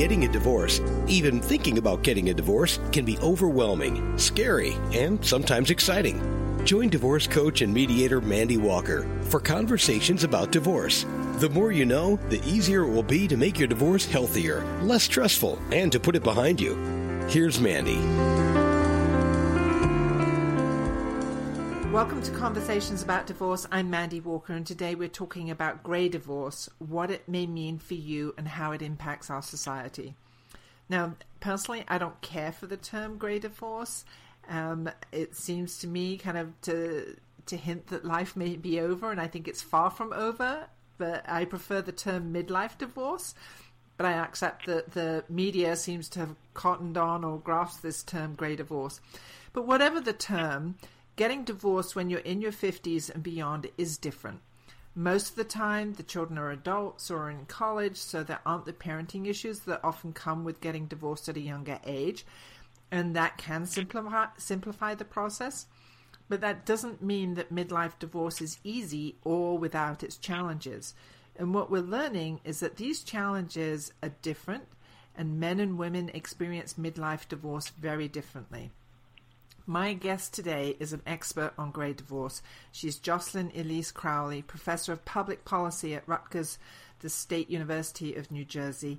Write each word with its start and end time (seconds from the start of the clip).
Getting 0.00 0.24
a 0.24 0.28
divorce, 0.28 0.80
even 1.08 1.42
thinking 1.42 1.76
about 1.76 2.02
getting 2.02 2.30
a 2.30 2.34
divorce, 2.34 2.78
can 2.90 3.04
be 3.04 3.18
overwhelming, 3.18 4.16
scary, 4.16 4.72
and 4.94 5.22
sometimes 5.22 5.68
exciting. 5.68 6.64
Join 6.64 6.88
divorce 6.88 7.26
coach 7.26 7.60
and 7.60 7.70
mediator 7.70 8.22
Mandy 8.22 8.56
Walker 8.56 9.06
for 9.24 9.40
conversations 9.40 10.24
about 10.24 10.52
divorce. 10.52 11.04
The 11.34 11.50
more 11.50 11.70
you 11.70 11.84
know, 11.84 12.16
the 12.30 12.42
easier 12.46 12.84
it 12.84 12.88
will 12.88 13.02
be 13.02 13.28
to 13.28 13.36
make 13.36 13.58
your 13.58 13.68
divorce 13.68 14.06
healthier, 14.06 14.64
less 14.80 15.02
stressful, 15.02 15.58
and 15.70 15.92
to 15.92 16.00
put 16.00 16.16
it 16.16 16.22
behind 16.22 16.62
you. 16.62 16.76
Here's 17.28 17.60
Mandy. 17.60 17.98
Welcome 21.92 22.22
to 22.22 22.30
Conversations 22.30 23.02
About 23.02 23.26
Divorce. 23.26 23.66
I'm 23.72 23.90
Mandy 23.90 24.20
Walker, 24.20 24.52
and 24.52 24.64
today 24.64 24.94
we're 24.94 25.08
talking 25.08 25.50
about 25.50 25.82
grey 25.82 26.08
divorce, 26.08 26.70
what 26.78 27.10
it 27.10 27.28
may 27.28 27.48
mean 27.48 27.80
for 27.80 27.94
you, 27.94 28.32
and 28.38 28.46
how 28.46 28.70
it 28.70 28.80
impacts 28.80 29.28
our 29.28 29.42
society. 29.42 30.14
Now, 30.88 31.16
personally, 31.40 31.84
I 31.88 31.98
don't 31.98 32.20
care 32.20 32.52
for 32.52 32.68
the 32.68 32.76
term 32.76 33.18
grey 33.18 33.40
divorce. 33.40 34.04
Um, 34.48 34.88
it 35.10 35.34
seems 35.34 35.78
to 35.78 35.88
me 35.88 36.16
kind 36.16 36.38
of 36.38 36.60
to 36.62 37.16
to 37.46 37.56
hint 37.56 37.88
that 37.88 38.04
life 38.04 38.36
may 38.36 38.54
be 38.54 38.78
over, 38.78 39.10
and 39.10 39.20
I 39.20 39.26
think 39.26 39.48
it's 39.48 39.60
far 39.60 39.90
from 39.90 40.12
over. 40.12 40.68
But 40.96 41.28
I 41.28 41.44
prefer 41.44 41.82
the 41.82 41.90
term 41.90 42.32
midlife 42.32 42.78
divorce. 42.78 43.34
But 43.96 44.06
I 44.06 44.12
accept 44.12 44.66
that 44.66 44.92
the 44.92 45.24
media 45.28 45.74
seems 45.74 46.08
to 46.10 46.20
have 46.20 46.36
cottoned 46.54 46.96
on 46.96 47.24
or 47.24 47.40
grasped 47.40 47.82
this 47.82 48.04
term 48.04 48.36
grey 48.36 48.54
divorce. 48.54 49.00
But 49.52 49.66
whatever 49.66 50.00
the 50.00 50.12
term, 50.12 50.76
Getting 51.20 51.44
divorced 51.44 51.94
when 51.94 52.08
you're 52.08 52.20
in 52.20 52.40
your 52.40 52.50
50s 52.50 53.10
and 53.10 53.22
beyond 53.22 53.68
is 53.76 53.98
different. 53.98 54.40
Most 54.94 55.28
of 55.28 55.36
the 55.36 55.44
time, 55.44 55.92
the 55.92 56.02
children 56.02 56.38
are 56.38 56.50
adults 56.50 57.10
or 57.10 57.28
in 57.28 57.44
college, 57.44 57.98
so 57.98 58.22
there 58.22 58.40
aren't 58.46 58.64
the 58.64 58.72
parenting 58.72 59.26
issues 59.26 59.60
that 59.60 59.84
often 59.84 60.14
come 60.14 60.44
with 60.44 60.62
getting 60.62 60.86
divorced 60.86 61.28
at 61.28 61.36
a 61.36 61.40
younger 61.40 61.78
age, 61.84 62.24
and 62.90 63.14
that 63.14 63.36
can 63.36 63.66
simplify, 63.66 64.28
simplify 64.38 64.94
the 64.94 65.04
process. 65.04 65.66
But 66.30 66.40
that 66.40 66.64
doesn't 66.64 67.02
mean 67.02 67.34
that 67.34 67.52
midlife 67.52 67.98
divorce 67.98 68.40
is 68.40 68.58
easy 68.64 69.16
or 69.22 69.58
without 69.58 70.02
its 70.02 70.16
challenges. 70.16 70.94
And 71.36 71.52
what 71.52 71.70
we're 71.70 71.82
learning 71.82 72.40
is 72.44 72.60
that 72.60 72.76
these 72.76 73.02
challenges 73.02 73.92
are 74.02 74.14
different, 74.22 74.68
and 75.14 75.38
men 75.38 75.60
and 75.60 75.76
women 75.76 76.08
experience 76.14 76.76
midlife 76.80 77.28
divorce 77.28 77.68
very 77.68 78.08
differently. 78.08 78.70
My 79.70 79.92
guest 79.92 80.34
today 80.34 80.74
is 80.80 80.92
an 80.92 81.02
expert 81.06 81.52
on 81.56 81.70
grey 81.70 81.92
divorce. 81.92 82.42
She's 82.72 82.98
Jocelyn 82.98 83.52
Elise 83.54 83.92
Crowley, 83.92 84.42
professor 84.42 84.92
of 84.92 85.04
public 85.04 85.44
policy 85.44 85.94
at 85.94 86.08
Rutgers, 86.08 86.58
the 86.98 87.08
State 87.08 87.48
University 87.48 88.16
of 88.16 88.32
New 88.32 88.44
Jersey. 88.44 88.98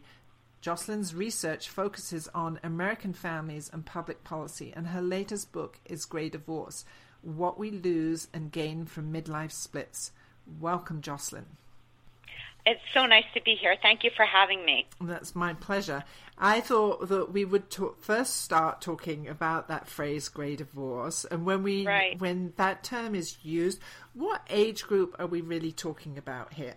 Jocelyn's 0.62 1.14
research 1.14 1.68
focuses 1.68 2.30
on 2.34 2.58
American 2.64 3.12
families 3.12 3.70
and 3.74 3.86
public 3.86 4.24
policy, 4.24 4.72
and 4.74 4.88
her 4.88 5.02
latest 5.02 5.52
book 5.52 5.78
is 5.84 6.06
Grey 6.06 6.30
Divorce 6.30 6.86
What 7.22 7.60
We 7.60 7.72
Lose 7.72 8.30
and 8.34 8.50
Gain 8.50 8.86
from 8.86 9.12
Midlife 9.12 9.52
Splits. 9.52 10.14
Welcome, 10.58 11.02
Jocelyn. 11.02 11.48
It's 12.66 12.82
so 12.94 13.06
nice 13.06 13.26
to 13.34 13.42
be 13.42 13.56
here. 13.56 13.76
Thank 13.82 14.04
you 14.04 14.12
for 14.16 14.26
having 14.26 14.64
me. 14.64 14.86
That's 15.00 15.36
my 15.36 15.54
pleasure. 15.54 16.04
I 16.38 16.62
thought 16.62 17.08
that 17.10 17.32
we 17.32 17.46
would 17.46 17.70
talk, 17.70 18.02
first 18.02 18.42
start 18.42 18.82
talking 18.82 19.28
about 19.28 19.68
that 19.68 19.88
phrase 19.88 20.30
"gray 20.30 20.56
divorce," 20.56 21.26
and 21.26 21.46
when 21.46 21.64
we 21.64 21.86
right. 21.86 22.20
when 22.20 22.54
that 22.58 22.84
term 22.84 23.16
is 23.16 23.38
used, 23.44 23.80
what 24.14 24.46
age 24.50 24.84
group 24.84 25.16
are 25.20 25.28
we 25.28 25.42
really 25.42 25.72
talking 25.72 26.18
about 26.18 26.54
here? 26.54 26.76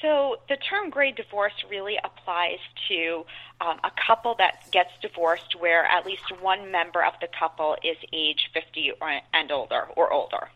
So 0.00 0.36
the 0.48 0.56
term 0.56 0.90
"gray 0.90 1.12
divorce" 1.12 1.54
really 1.70 1.98
applies 2.02 2.58
to 2.88 3.24
um, 3.60 3.78
a 3.84 3.90
couple 4.06 4.34
that 4.38 4.70
gets 4.72 4.90
divorced 5.00 5.56
where 5.58 5.84
at 5.84 6.06
least 6.06 6.40
one 6.40 6.70
member 6.70 7.04
of 7.04 7.14
the 7.20 7.28
couple 7.38 7.76
is 7.82 7.96
age 8.12 8.50
50 8.52 8.92
or, 9.00 9.20
and 9.32 9.50
older 9.50 9.88
or 9.96 10.12
older. 10.12 10.48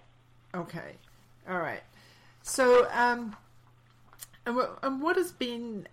Okay, 0.55 0.97
all 1.49 1.59
right. 1.59 1.83
So. 2.43 2.89
Um, 2.93 3.37
and 4.47 4.59
and 4.83 5.03
what 5.03 5.17
has 5.17 5.33
been 5.33 5.87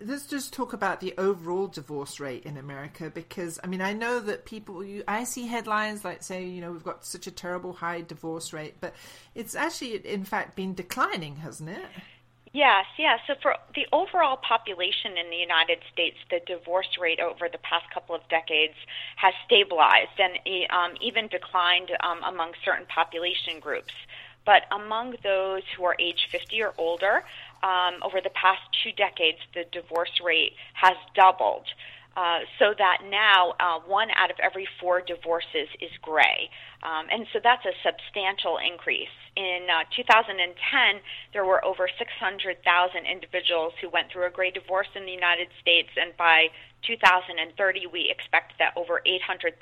let's 0.00 0.26
just 0.26 0.52
talk 0.52 0.72
about 0.72 1.00
the 1.00 1.12
overall 1.18 1.66
divorce 1.66 2.20
rate 2.20 2.44
in 2.44 2.56
America 2.56 3.10
because 3.10 3.58
I 3.62 3.66
mean 3.66 3.80
I 3.80 3.92
know 3.92 4.20
that 4.20 4.44
people 4.44 4.84
you 4.84 5.02
I 5.08 5.24
see 5.24 5.46
headlines 5.46 6.04
like 6.04 6.22
say 6.22 6.44
you 6.44 6.60
know 6.60 6.72
we've 6.72 6.84
got 6.84 7.04
such 7.04 7.26
a 7.26 7.32
terrible 7.32 7.72
high 7.72 8.02
divorce 8.02 8.52
rate 8.52 8.76
but 8.80 8.94
it's 9.34 9.54
actually 9.54 9.96
in 10.06 10.24
fact 10.24 10.54
been 10.54 10.74
declining 10.74 11.36
hasn't 11.36 11.70
it 11.70 11.86
Yes, 12.52 12.86
yes. 12.98 13.20
So 13.26 13.34
for 13.42 13.56
the 13.74 13.86
overall 13.92 14.38
population 14.38 15.18
in 15.18 15.30
the 15.30 15.36
United 15.36 15.78
States, 15.92 16.16
the 16.30 16.40
divorce 16.46 16.88
rate 16.98 17.20
over 17.20 17.48
the 17.50 17.58
past 17.58 17.84
couple 17.92 18.14
of 18.14 18.22
decades 18.28 18.74
has 19.16 19.34
stabilized 19.44 20.18
and 20.18 20.38
um, 20.70 20.96
even 21.00 21.28
declined 21.28 21.90
um, 22.00 22.20
among 22.24 22.52
certain 22.64 22.86
population 22.86 23.60
groups. 23.60 23.92
But 24.46 24.62
among 24.72 25.16
those 25.22 25.62
who 25.76 25.84
are 25.84 25.94
age 25.98 26.28
50 26.32 26.62
or 26.62 26.72
older, 26.78 27.22
um, 27.62 28.02
over 28.02 28.20
the 28.20 28.30
past 28.30 28.60
two 28.82 28.92
decades, 28.92 29.38
the 29.54 29.64
divorce 29.72 30.20
rate 30.24 30.52
has 30.74 30.96
doubled. 31.14 31.66
Uh, 32.18 32.40
so 32.58 32.74
that 32.76 32.98
now 33.08 33.54
uh, 33.60 33.78
one 33.86 34.08
out 34.18 34.28
of 34.28 34.36
every 34.42 34.66
four 34.80 35.00
divorces 35.00 35.70
is 35.80 35.90
gray. 36.02 36.50
Um, 36.82 37.06
and 37.12 37.28
so 37.32 37.38
that's 37.38 37.64
a 37.64 37.70
substantial 37.78 38.58
increase. 38.58 39.14
In 39.36 39.70
uh, 39.70 39.86
2010, 39.94 40.42
there 41.32 41.44
were 41.44 41.64
over 41.64 41.86
600,000 41.86 42.58
individuals 43.06 43.72
who 43.80 43.88
went 43.88 44.10
through 44.10 44.26
a 44.26 44.30
gray 44.30 44.50
divorce 44.50 44.88
in 44.96 45.06
the 45.06 45.14
United 45.14 45.46
States, 45.62 45.90
and 45.94 46.10
by 46.16 46.50
2030, 46.90 47.86
we 47.86 48.10
expect 48.10 48.58
that 48.58 48.74
over 48.74 49.00
800,000 49.06 49.54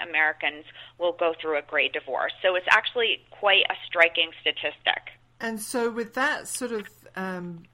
Americans 0.00 0.68
will 0.98 1.16
go 1.16 1.32
through 1.40 1.56
a 1.56 1.62
gray 1.62 1.88
divorce. 1.88 2.32
So 2.42 2.56
it's 2.56 2.68
actually 2.68 3.24
quite 3.30 3.64
a 3.70 3.76
striking 3.88 4.36
statistic. 4.42 5.16
And 5.40 5.58
so, 5.58 5.90
with 5.90 6.12
that 6.12 6.46
sort 6.46 6.72
of 6.72 6.86
um, 7.16 7.64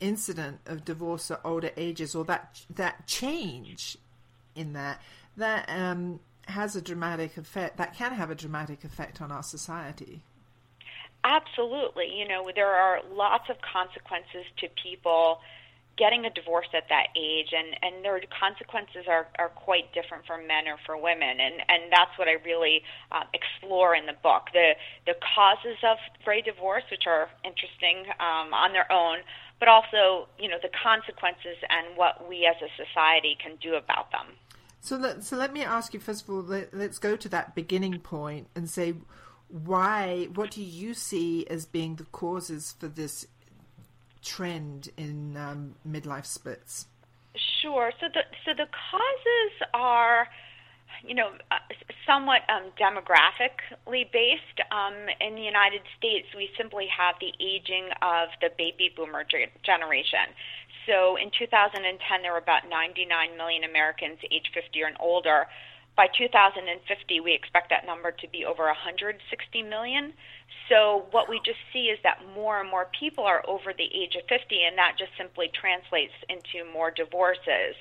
incident 0.00 0.60
of 0.66 0.84
divorce 0.84 1.30
at 1.30 1.40
older 1.44 1.70
ages, 1.76 2.14
or 2.14 2.24
that 2.24 2.60
that 2.74 3.06
change 3.06 3.96
in 4.54 4.72
that, 4.72 5.00
that 5.36 5.68
um, 5.68 6.20
has 6.46 6.76
a 6.76 6.82
dramatic 6.82 7.36
effect. 7.36 7.76
That 7.76 7.94
can 7.94 8.12
have 8.12 8.30
a 8.30 8.34
dramatic 8.34 8.84
effect 8.84 9.20
on 9.20 9.30
our 9.30 9.42
society. 9.42 10.22
Absolutely. 11.24 12.12
You 12.16 12.26
know, 12.26 12.48
there 12.54 12.72
are 12.72 13.00
lots 13.12 13.50
of 13.50 13.56
consequences 13.60 14.44
to 14.58 14.68
people 14.82 15.40
getting 15.98 16.24
a 16.24 16.30
divorce 16.30 16.68
at 16.72 16.88
that 16.88 17.08
age 17.16 17.52
and 17.52 17.74
and 17.82 18.04
their 18.04 18.20
consequences 18.30 19.04
are 19.08 19.26
are 19.38 19.50
quite 19.50 19.92
different 19.92 20.24
for 20.26 20.38
men 20.38 20.66
or 20.66 20.78
for 20.86 20.96
women. 20.96 21.40
And 21.40 21.60
and 21.68 21.90
that's 21.90 22.16
what 22.16 22.28
I 22.28 22.38
really 22.44 22.82
uh, 23.12 23.24
explore 23.34 23.94
in 23.94 24.06
the 24.06 24.16
book. 24.22 24.48
The 24.52 24.72
the 25.06 25.14
causes 25.34 25.76
of 25.82 25.98
gray 26.24 26.40
divorce 26.40 26.84
which 26.90 27.06
are 27.06 27.28
interesting 27.44 28.06
um, 28.20 28.54
on 28.54 28.72
their 28.72 28.90
own 28.90 29.18
but 29.58 29.68
also 29.68 30.28
you 30.38 30.48
know 30.48 30.58
the 30.62 30.70
consequences 30.82 31.56
and 31.68 31.96
what 31.96 32.28
we 32.28 32.46
as 32.46 32.56
a 32.62 32.70
society 32.76 33.36
can 33.42 33.56
do 33.60 33.74
about 33.74 34.10
them. 34.12 34.26
So 34.80 34.96
let 34.96 35.24
so 35.24 35.36
let 35.36 35.52
me 35.52 35.62
ask 35.64 35.92
you 35.94 36.00
first 36.00 36.24
of 36.24 36.30
all 36.30 36.42
let, 36.42 36.72
let's 36.72 36.98
go 36.98 37.16
to 37.16 37.28
that 37.30 37.54
beginning 37.54 37.98
point 38.00 38.48
and 38.54 38.70
say 38.70 38.94
why 39.48 40.28
what 40.34 40.50
do 40.50 40.62
you 40.62 40.94
see 40.94 41.46
as 41.48 41.66
being 41.66 41.96
the 41.96 42.04
causes 42.04 42.74
for 42.78 42.88
this 42.88 43.26
trend 44.22 44.90
in 44.96 45.36
um, 45.36 45.74
midlife 45.88 46.26
splits? 46.26 46.86
Sure. 47.62 47.92
So 48.00 48.06
the 48.12 48.22
so 48.44 48.54
the 48.54 48.66
causes 48.66 49.52
are, 49.74 50.28
you 51.04 51.14
know, 51.14 51.30
uh, 51.50 51.58
somewhat 52.06 52.42
um, 52.48 52.72
demographically 52.80 54.10
based. 54.12 54.58
Um, 54.70 54.94
in 55.20 55.34
the 55.34 55.42
United 55.42 55.82
States, 55.96 56.26
we 56.36 56.50
simply 56.56 56.86
have 56.88 57.16
the 57.20 57.32
aging 57.38 57.90
of 58.02 58.28
the 58.40 58.50
baby 58.56 58.90
boomer 58.96 59.24
generation. 59.62 60.34
So 60.86 61.16
in 61.16 61.30
2010, 61.38 61.84
there 62.22 62.32
were 62.32 62.38
about 62.38 62.68
99 62.68 63.36
million 63.36 63.62
Americans 63.62 64.18
age 64.30 64.50
50 64.54 64.82
and 64.82 64.96
older. 64.98 65.46
by 65.96 66.06
2050, 66.16 67.20
we 67.20 67.34
expect 67.34 67.70
that 67.70 67.84
number 67.84 68.10
to 68.12 68.26
be 68.28 68.44
over 68.46 68.64
160 68.64 69.18
million. 69.62 70.14
So 70.68 71.06
what 71.12 71.28
we 71.28 71.40
just 71.44 71.58
see 71.72 71.88
is 71.88 71.98
that 72.02 72.20
more 72.34 72.60
and 72.60 72.68
more 72.68 72.88
people 72.98 73.24
are 73.24 73.42
over 73.48 73.72
the 73.72 73.88
age 73.88 74.16
of 74.16 74.28
50, 74.28 74.64
and 74.68 74.76
that 74.76 74.96
just 74.98 75.12
simply 75.16 75.50
translates 75.54 76.12
into 76.28 76.70
more 76.70 76.90
divorces. 76.90 77.74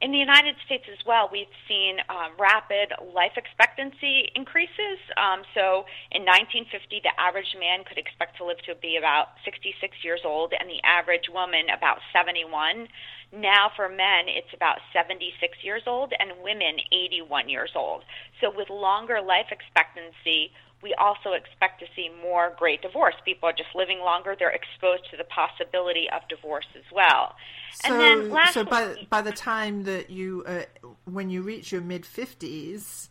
In 0.00 0.12
the 0.12 0.18
United 0.18 0.54
States 0.64 0.84
as 0.86 0.98
well, 1.04 1.28
we've 1.32 1.50
seen 1.66 1.98
um, 2.08 2.30
rapid 2.38 2.94
life 3.14 3.34
expectancy 3.34 4.30
increases. 4.36 5.02
Um, 5.18 5.42
so 5.54 5.90
in 6.14 6.22
1950, 6.22 7.02
the 7.02 7.10
average 7.18 7.50
man 7.58 7.82
could 7.82 7.98
expect 7.98 8.38
to 8.38 8.46
live 8.46 8.62
to 8.70 8.76
be 8.78 8.96
about 8.96 9.34
66 9.44 9.74
years 10.04 10.20
old, 10.24 10.54
and 10.54 10.70
the 10.70 10.78
average 10.86 11.26
woman 11.34 11.66
about 11.74 11.98
71. 12.14 12.86
Now, 13.34 13.74
for 13.74 13.88
men, 13.88 14.30
it's 14.30 14.54
about 14.54 14.78
76 14.94 15.34
years 15.66 15.82
old, 15.86 16.14
and 16.14 16.30
women 16.46 16.78
81 16.94 17.48
years 17.48 17.74
old. 17.74 18.04
So 18.40 18.54
with 18.54 18.70
longer 18.70 19.20
life 19.20 19.50
expectancy, 19.50 20.54
we 20.82 20.94
also 20.94 21.32
expect 21.32 21.80
to 21.80 21.86
see 21.96 22.10
more 22.22 22.52
gray 22.58 22.76
divorce. 22.76 23.14
People 23.24 23.48
are 23.48 23.52
just 23.52 23.74
living 23.74 24.00
longer; 24.00 24.36
they're 24.38 24.50
exposed 24.50 25.10
to 25.10 25.16
the 25.16 25.24
possibility 25.24 26.08
of 26.14 26.22
divorce 26.28 26.66
as 26.76 26.84
well. 26.92 27.34
So, 27.72 27.92
and 27.92 28.00
then 28.00 28.30
lastly, 28.30 28.62
so 28.62 28.70
by 28.70 29.06
by 29.10 29.22
the 29.22 29.32
time 29.32 29.84
that 29.84 30.10
you, 30.10 30.44
uh, 30.46 30.62
when 31.04 31.30
you 31.30 31.42
reach 31.42 31.72
your 31.72 31.80
mid 31.80 32.06
fifties, 32.06 33.10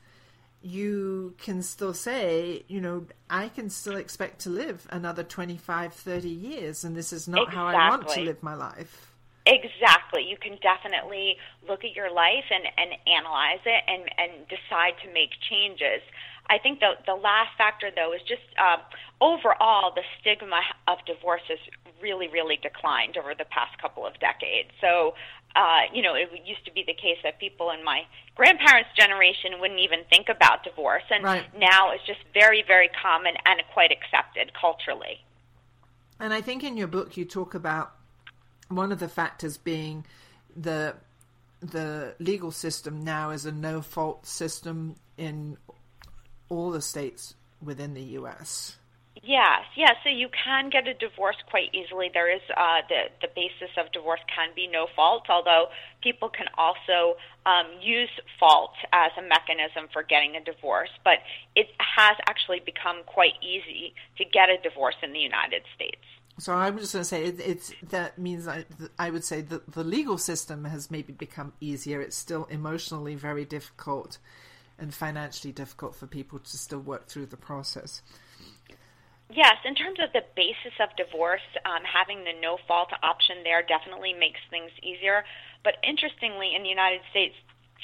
you 0.62 1.36
can 1.38 1.62
still 1.62 1.94
say, 1.94 2.64
you 2.68 2.81
know, 2.81 3.06
I 3.30 3.50
can 3.50 3.69
still 3.69 3.96
expect 3.96 4.42
to 4.42 4.50
live 4.50 4.88
another 4.90 5.24
25, 5.24 5.94
30 5.94 6.30
years, 6.30 6.84
and 6.84 6.96
this 6.96 7.14
is 7.14 7.28
not 7.28 7.44
exactly. 7.44 7.56
how 7.56 7.68
I 7.68 7.90
want 7.90 8.08
to 8.10 8.22
live 8.22 8.42
my 8.42 8.56
life. 8.56 9.14
Exactly. 9.48 10.24
You 10.24 10.36
can 10.36 10.58
definitely 10.62 11.38
look 11.68 11.86
at 11.86 11.96
your 11.96 12.12
life 12.12 12.44
and, 12.52 12.66
and 12.78 13.00
analyze 13.08 13.64
it 13.66 13.84
and, 13.88 14.04
and 14.18 14.48
decide 14.50 14.96
to 15.06 15.14
make 15.14 15.31
changes. 15.50 16.02
I 16.50 16.58
think 16.58 16.80
the 16.80 16.94
the 17.06 17.16
last 17.16 17.58
factor 17.58 17.90
though 17.94 18.14
is 18.14 18.22
just 18.28 18.42
uh, 18.58 18.78
overall 19.22 19.94
the 19.94 20.04
stigma 20.20 20.62
of 20.88 20.98
divorce 21.06 21.42
has 21.50 21.60
really 22.02 22.28
really 22.28 22.58
declined 22.62 23.18
over 23.18 23.34
the 23.36 23.46
past 23.46 23.78
couple 23.82 24.06
of 24.06 24.14
decades. 24.20 24.70
So. 24.82 25.14
Uh, 25.56 25.90
you 25.92 26.04
know, 26.04 26.14
it 26.14 26.30
used 26.46 26.64
to 26.66 26.72
be 26.72 26.84
the 26.86 26.94
case 26.94 27.18
that 27.24 27.40
people 27.40 27.72
in 27.72 27.84
my 27.84 28.02
grandparents' 28.36 28.90
generation 28.96 29.60
wouldn't 29.60 29.80
even 29.80 30.00
think 30.08 30.30
about 30.30 30.64
divorce, 30.64 31.02
and 31.10 31.24
right. 31.24 31.46
now 31.58 31.90
it's 31.90 32.06
just 32.06 32.20
very, 32.32 32.64
very 32.68 32.90
common 33.02 33.34
and 33.44 33.64
quite 33.74 33.92
accepted 33.92 34.52
culturally. 34.54 35.26
And 36.20 36.32
I 36.32 36.42
think 36.42 36.64
in 36.64 36.78
your 36.78 36.86
book 36.86 37.18
you 37.18 37.26
talk 37.26 37.56
about 37.56 37.94
one 38.70 38.92
of 38.92 39.00
the 39.00 39.08
factors 39.08 39.58
being 39.58 40.06
the 40.56 40.96
the 41.60 42.14
legal 42.20 42.52
system 42.52 43.04
now 43.04 43.32
is 43.32 43.46
a 43.46 43.52
no 43.52 43.82
fault 43.82 44.26
system 44.26 44.96
in 45.18 45.58
all 46.50 46.72
the 46.72 46.82
states 46.82 47.36
within 47.62 47.94
the 47.94 48.04
U.S. 48.20 48.78
Yes, 49.24 49.66
yes. 49.76 49.96
So 50.04 50.10
you 50.10 50.30
can 50.30 50.70
get 50.70 50.88
a 50.88 50.94
divorce 50.94 51.36
quite 51.50 51.74
easily. 51.74 52.10
There 52.14 52.34
is 52.34 52.42
uh, 52.56 52.82
the 52.88 53.10
the 53.22 53.28
basis 53.36 53.76
of 53.78 53.92
divorce 53.92 54.20
can 54.34 54.50
be 54.56 54.68
no 54.68 54.88
fault, 54.96 55.24
although 55.30 55.68
people 56.02 56.30
can 56.30 56.48
also 56.58 57.18
um, 57.46 57.66
use 57.82 58.10
fault 58.40 58.74
as 58.94 59.12
a 59.18 59.22
mechanism 59.22 59.90
for 59.92 60.04
getting 60.04 60.36
a 60.36 60.44
divorce. 60.44 60.90
But 61.04 61.20
it 61.56 61.68
has 61.80 62.16
actually 62.30 62.62
become 62.66 63.04
quite 63.06 63.34
easy 63.42 63.94
to 64.18 64.26
get 64.26 64.50
a 64.50 64.58
divorce 64.62 64.96
in 65.02 65.14
the 65.14 65.20
United 65.20 65.64
States. 65.76 66.04
So 66.40 66.54
I'm 66.54 66.78
just 66.78 66.94
going 66.94 67.02
to 67.02 67.08
say 67.10 67.26
it, 67.26 67.40
it's 67.40 67.74
that 67.90 68.20
means 68.20 68.48
I, 68.48 68.66
I 69.00 69.10
would 69.10 69.24
say 69.24 69.42
that 69.42 69.72
the 69.72 69.84
legal 69.84 70.20
system 70.20 70.66
has 70.66 70.92
maybe 70.92 71.12
become 71.12 71.54
easier. 71.60 72.00
It's 72.00 72.16
still 72.16 72.46
emotionally 72.46 73.16
very 73.16 73.44
difficult 73.44 74.20
and 74.80 74.94
financially 74.94 75.52
difficult 75.52 75.96
for 75.96 76.08
people 76.08 76.40
to 76.40 76.58
still 76.58 76.80
work 76.80 77.08
through 77.08 77.26
the 77.28 77.38
process. 77.38 78.02
Yes, 79.30 79.58
in 79.66 79.76
terms 79.76 80.00
of 80.00 80.14
the 80.14 80.24
basis 80.36 80.72
of 80.80 80.96
divorce, 80.96 81.44
um, 81.66 81.84
having 81.84 82.24
the 82.24 82.32
no 82.42 82.58
fault 82.68 82.90
option 83.04 83.44
there 83.44 83.62
definitely 83.62 84.14
makes 84.14 84.40
things 84.50 84.72
easier. 84.82 85.26
But 85.64 85.76
interestingly, 85.84 86.56
in 86.56 86.64
the 86.64 86.70
United 86.70 87.02
States, 87.12 87.36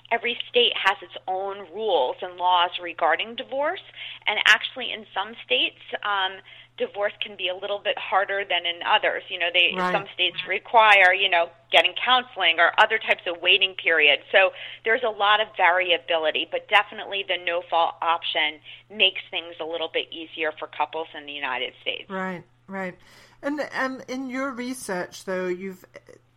every 0.09 0.37
state 0.49 0.71
has 0.73 0.95
its 1.01 1.17
own 1.27 1.67
rules 1.73 2.15
and 2.21 2.37
laws 2.37 2.71
regarding 2.81 3.35
divorce. 3.35 3.83
And 4.25 4.39
actually, 4.45 4.93
in 4.93 5.05
some 5.13 5.35
states, 5.43 5.83
um, 6.03 6.39
divorce 6.77 7.13
can 7.21 7.35
be 7.37 7.49
a 7.49 7.55
little 7.55 7.79
bit 7.79 7.97
harder 7.97 8.43
than 8.47 8.65
in 8.65 8.81
others. 8.85 9.23
You 9.29 9.39
know, 9.39 9.49
they 9.53 9.73
right. 9.75 9.93
some 9.93 10.05
states 10.13 10.37
require, 10.47 11.13
you 11.13 11.29
know, 11.29 11.49
getting 11.71 11.93
counseling 12.03 12.59
or 12.59 12.71
other 12.79 12.97
types 12.97 13.21
of 13.27 13.41
waiting 13.41 13.75
periods. 13.75 14.23
So 14.31 14.51
there's 14.83 15.03
a 15.03 15.09
lot 15.09 15.39
of 15.39 15.47
variability, 15.55 16.47
but 16.51 16.67
definitely 16.69 17.25
the 17.27 17.37
no 17.43 17.61
fault 17.69 17.95
option 18.01 18.59
makes 18.89 19.21
things 19.29 19.55
a 19.59 19.65
little 19.65 19.89
bit 19.93 20.07
easier 20.11 20.51
for 20.57 20.67
couples 20.67 21.07
in 21.17 21.25
the 21.25 21.31
United 21.31 21.73
States. 21.81 22.09
Right, 22.09 22.43
right. 22.67 22.95
And 23.41 23.59
um, 23.73 24.01
in 24.07 24.29
your 24.29 24.51
research, 24.51 25.25
though, 25.25 25.47
you've 25.47 25.85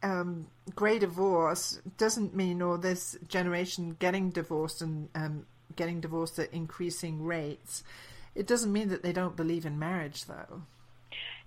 um, 0.03 0.49
gray 0.75 0.99
divorce 0.99 1.81
doesn't 1.97 2.35
mean 2.35 2.61
or 2.61 2.77
this 2.79 3.17
generation 3.29 3.97
getting 3.99 4.31
divorced 4.31 4.83
and 4.83 5.09
um, 5.15 5.47
getting 5.77 6.01
divorced 6.01 6.39
at 6.39 6.53
increasing 6.53 7.23
rates. 7.23 7.83
It 8.37 8.47
doesn't 8.47 8.73
mean 8.73 8.91
that 8.91 9.03
they 9.03 9.13
don't 9.13 9.35
believe 9.35 9.65
in 9.65 9.79
marriage, 9.79 10.27
though. 10.27 10.63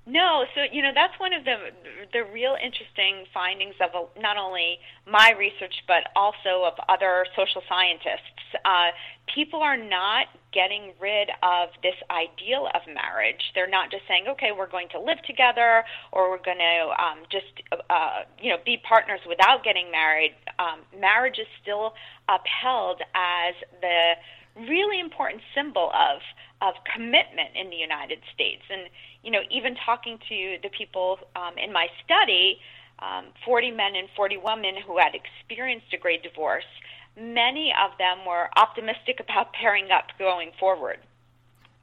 No, 0.10 0.46
so 0.56 0.62
you 0.72 0.82
know 0.82 0.90
that's 0.96 1.14
one 1.20 1.34
of 1.34 1.46
the 1.46 1.70
the 2.12 2.24
real 2.24 2.56
interesting 2.58 3.26
findings 3.32 3.76
of 3.80 3.92
a, 3.94 4.20
not 4.20 4.38
only 4.38 4.80
my 5.06 5.36
research 5.38 5.84
but 5.88 6.10
also 6.16 6.66
of 6.66 6.74
other 6.90 7.28
social 7.36 7.62
scientists. 7.70 8.42
Uh, 8.66 8.90
people 9.36 9.62
are 9.62 9.78
not 9.78 10.26
getting 10.52 10.94
rid 11.00 11.30
of 11.44 11.70
this 11.84 11.94
ideal 12.10 12.70
of 12.74 12.82
marriage. 12.92 13.52
They're 13.54 13.70
not 13.70 13.92
just 13.92 14.02
saying, 14.08 14.26
okay, 14.30 14.50
we're 14.52 14.70
going 14.70 14.90
to 14.94 15.00
live 15.00 15.22
together 15.28 15.84
or 16.12 16.32
we're 16.32 16.42
going 16.42 16.58
to 16.58 16.90
um, 16.98 17.20
just 17.30 17.54
uh, 17.92 18.26
you 18.42 18.50
know 18.50 18.58
be 18.66 18.82
partners 18.82 19.20
without 19.28 19.64
getting 19.64 19.92
married. 19.92 20.34
Um, 20.58 20.80
marriage 21.00 21.38
is 21.38 21.48
still 21.62 21.94
upheld 22.28 23.02
as 23.14 23.54
the 23.82 24.14
really 24.56 25.00
important 25.00 25.42
symbol 25.56 25.92
of 25.94 26.22
of 26.62 26.74
commitment 26.94 27.56
in 27.56 27.70
the 27.70 27.78
United 27.78 28.20
States. 28.34 28.64
And 28.70 28.90
you 29.24 29.32
know, 29.32 29.42
even 29.50 29.76
talking 29.86 30.20
to 30.30 30.58
the 30.62 30.70
people 30.70 31.20
um, 31.36 31.58
in 31.58 31.72
my 31.72 31.88
study, 32.04 32.60
um, 33.00 33.26
40 33.46 33.72
men 33.72 33.96
and 33.96 34.10
40 34.16 34.38
women 34.38 34.76
who 34.86 34.98
had 34.98 35.14
experienced 35.16 35.88
a 35.94 35.98
gray 35.98 36.18
divorce, 36.18 36.68
many 37.18 37.74
of 37.74 37.98
them 37.98 38.26
were 38.28 38.50
optimistic 38.58 39.20
about 39.20 39.54
pairing 39.60 39.92
up 39.92 40.08
going 40.18 40.52
forward. 40.60 41.00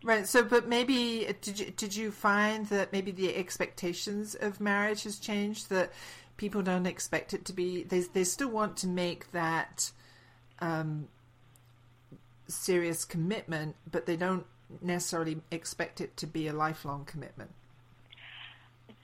Right. 0.03 0.27
So, 0.27 0.45
but 0.45 0.69
maybe 0.69 1.27
did 1.41 1.59
you 1.59 1.71
did 1.71 1.97
you 1.97 2.11
find 2.11 2.67
that 2.67 2.93
maybe 2.93 3.11
the 3.11 3.35
expectations 3.35 4.35
of 4.35 4.61
marriage 4.61 5.03
has 5.05 5.19
changed? 5.19 5.71
That 5.71 5.91
people 6.37 6.63
don't 6.63 6.87
expect 6.87 7.35
it 7.35 7.45
to 7.47 7.53
be. 7.53 7.83
They 7.83 8.01
they 8.01 8.25
still 8.25 8.51
want 8.51 8.77
to 8.79 8.87
make 8.87 9.33
that 9.33 9.91
um, 10.61 11.09
serious 12.49 13.05
commitment, 13.05 13.77
but 13.91 14.07
they 14.07 14.17
don't 14.17 14.47
necessarily 14.81 15.41
expect 15.51 16.01
it 16.01 16.17
to 16.17 16.27
be 16.27 16.49
a 16.49 16.53
lifelong 16.53 17.05
commitment. 17.05 17.51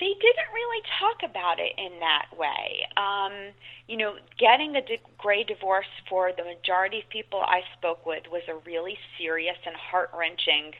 They 0.01 0.15
didn't 0.15 0.53
really 0.53 0.83
talk 0.99 1.31
about 1.31 1.61
it 1.61 1.73
in 1.79 2.01
that 2.01 2.27
way. 2.37 2.87
Um, 2.97 3.53
you 3.87 3.97
know, 3.97 4.17
getting 4.37 4.75
a 4.75 4.83
gray 5.17 5.45
divorce 5.45 5.87
for 6.09 6.33
the 6.37 6.43
majority 6.43 7.01
of 7.01 7.09
people 7.09 7.41
I 7.41 7.63
spoke 7.79 8.05
with 8.05 8.25
was 8.31 8.43
a 8.49 8.57
really 8.67 8.99
serious 9.17 9.57
and 9.65 9.77
heart 9.77 10.11
wrenching 10.17 10.73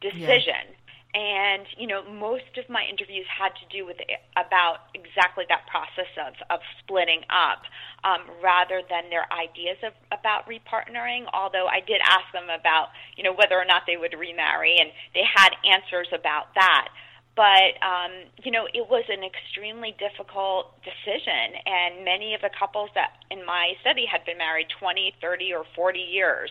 decision. 0.00 0.64
Yeah. 0.64 0.89
And 1.12 1.66
you 1.76 1.88
know, 1.88 2.06
most 2.06 2.54
of 2.56 2.68
my 2.70 2.86
interviews 2.86 3.26
had 3.26 3.50
to 3.58 3.66
do 3.66 3.84
with 3.84 3.98
about 4.38 4.94
exactly 4.94 5.44
that 5.48 5.66
process 5.66 6.10
of 6.14 6.34
of 6.50 6.60
splitting 6.78 7.26
up, 7.26 7.66
um, 8.04 8.30
rather 8.42 8.82
than 8.88 9.10
their 9.10 9.26
ideas 9.34 9.78
of 9.82 9.92
about 10.14 10.46
repartnering. 10.46 11.26
Although 11.34 11.66
I 11.66 11.80
did 11.82 12.00
ask 12.06 12.30
them 12.32 12.46
about 12.46 12.94
you 13.16 13.24
know 13.24 13.34
whether 13.34 13.58
or 13.58 13.64
not 13.66 13.90
they 13.90 13.96
would 13.96 14.14
remarry, 14.14 14.78
and 14.78 14.90
they 15.14 15.26
had 15.26 15.50
answers 15.66 16.06
about 16.14 16.54
that. 16.54 16.88
But 17.34 17.78
um, 17.82 18.30
you 18.44 18.50
know, 18.50 18.66
it 18.66 18.86
was 18.90 19.04
an 19.08 19.22
extremely 19.24 19.94
difficult 19.98 20.74
decision, 20.82 21.58
and 21.64 22.04
many 22.04 22.34
of 22.34 22.40
the 22.40 22.50
couples 22.50 22.90
that 22.94 23.18
in 23.30 23.46
my 23.46 23.74
study 23.80 24.04
had 24.04 24.24
been 24.24 24.38
married 24.38 24.66
20, 24.78 25.14
30, 25.20 25.54
or 25.54 25.64
40 25.74 25.98
years. 25.98 26.50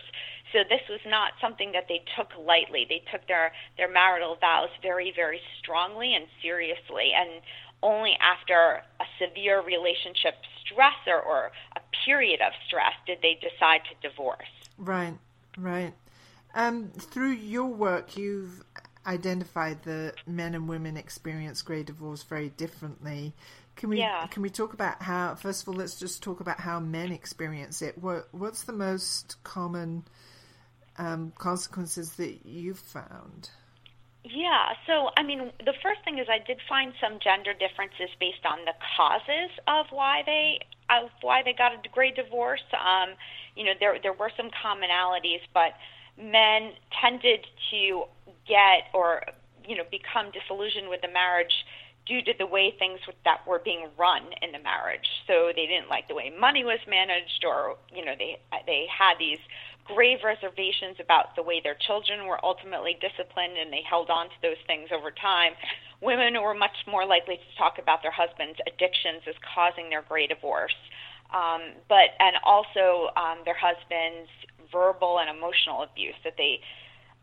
So 0.52 0.60
this 0.68 0.82
was 0.88 1.00
not 1.06 1.32
something 1.40 1.72
that 1.72 1.86
they 1.88 2.02
took 2.16 2.28
lightly. 2.38 2.86
They 2.88 3.02
took 3.12 3.26
their 3.28 3.52
their 3.76 3.90
marital 3.90 4.36
vows 4.40 4.70
very 4.82 5.12
very 5.14 5.40
strongly 5.58 6.14
and 6.14 6.26
seriously 6.42 7.12
and 7.14 7.42
only 7.82 8.16
after 8.20 8.82
a 9.00 9.04
severe 9.18 9.62
relationship 9.62 10.34
stressor 10.64 11.24
or 11.24 11.50
a 11.76 11.80
period 12.04 12.40
of 12.40 12.52
stress 12.66 12.92
did 13.06 13.18
they 13.22 13.38
decide 13.40 13.80
to 13.88 14.08
divorce. 14.08 14.48
Right, 14.76 15.14
right. 15.56 15.94
Um, 16.54 16.90
through 16.90 17.30
your 17.30 17.66
work, 17.66 18.16
you've 18.16 18.62
identified 19.06 19.82
that 19.84 20.14
men 20.26 20.54
and 20.54 20.68
women 20.68 20.96
experience 20.96 21.62
gray 21.62 21.82
divorce 21.82 22.22
very 22.22 22.50
differently. 22.50 23.34
Can 23.76 23.88
we 23.88 23.98
Yeah. 23.98 24.26
can 24.26 24.42
we 24.42 24.50
talk 24.50 24.74
about 24.74 25.02
how? 25.02 25.34
First 25.36 25.62
of 25.62 25.68
all, 25.68 25.74
let's 25.74 25.98
just 25.98 26.22
talk 26.22 26.40
about 26.40 26.60
how 26.60 26.80
men 26.80 27.12
experience 27.12 27.80
it. 27.80 27.96
What 27.96 28.28
what's 28.32 28.64
the 28.64 28.72
most 28.72 29.42
common 29.42 30.04
um, 31.00 31.32
consequences 31.38 32.12
that 32.12 32.44
you've 32.44 32.78
found? 32.78 33.50
Yeah, 34.22 34.74
so 34.86 35.10
I 35.16 35.22
mean, 35.22 35.50
the 35.64 35.72
first 35.82 36.04
thing 36.04 36.18
is 36.18 36.26
I 36.28 36.38
did 36.46 36.60
find 36.68 36.92
some 37.00 37.18
gender 37.20 37.54
differences 37.54 38.10
based 38.20 38.44
on 38.44 38.58
the 38.66 38.74
causes 38.96 39.50
of 39.66 39.86
why 39.90 40.22
they 40.26 40.60
of 40.90 41.08
why 41.22 41.42
they 41.42 41.54
got 41.54 41.72
a 41.72 41.88
gray 41.88 42.10
divorce. 42.10 42.62
Um, 42.74 43.14
you 43.56 43.64
know, 43.64 43.72
there 43.80 43.98
there 44.02 44.12
were 44.12 44.30
some 44.36 44.50
commonalities, 44.50 45.40
but 45.54 45.72
men 46.20 46.72
tended 47.00 47.46
to 47.70 48.04
get 48.46 48.92
or 48.92 49.24
you 49.66 49.74
know 49.74 49.84
become 49.90 50.30
disillusioned 50.32 50.90
with 50.90 51.00
the 51.00 51.08
marriage 51.08 51.64
due 52.06 52.20
to 52.22 52.34
the 52.38 52.46
way 52.46 52.74
things 52.78 52.98
that 53.24 53.46
were 53.46 53.60
being 53.60 53.88
run 53.96 54.22
in 54.42 54.52
the 54.52 54.58
marriage. 54.58 55.06
So 55.26 55.52
they 55.54 55.66
didn't 55.66 55.88
like 55.88 56.08
the 56.08 56.14
way 56.14 56.32
money 56.38 56.64
was 56.64 56.80
managed, 56.88 57.44
or 57.46 57.76
you 57.94 58.04
know, 58.04 58.14
they 58.18 58.38
they 58.66 58.86
had 58.90 59.14
these 59.18 59.38
grave 59.94 60.18
reservations 60.24 60.96
about 61.00 61.36
the 61.36 61.42
way 61.42 61.60
their 61.62 61.76
children 61.86 62.26
were 62.26 62.42
ultimately 62.44 62.96
disciplined, 63.00 63.56
and 63.56 63.72
they 63.72 63.82
held 63.88 64.10
on 64.10 64.26
to 64.26 64.38
those 64.42 64.60
things 64.66 64.88
over 64.94 65.10
time. 65.10 65.52
Women 66.00 66.40
were 66.42 66.54
much 66.54 66.76
more 66.86 67.06
likely 67.06 67.36
to 67.36 67.48
talk 67.58 67.78
about 67.78 68.02
their 68.02 68.12
husbands' 68.12 68.58
addictions 68.66 69.22
as 69.28 69.34
causing 69.54 69.90
their 69.90 70.02
gray 70.02 70.26
divorce, 70.26 70.76
um, 71.34 71.76
but 71.88 72.16
and 72.18 72.36
also 72.44 73.10
um, 73.16 73.38
their 73.44 73.58
husbands' 73.58 74.30
verbal 74.72 75.18
and 75.20 75.28
emotional 75.28 75.82
abuse 75.82 76.16
that 76.24 76.34
they 76.38 76.60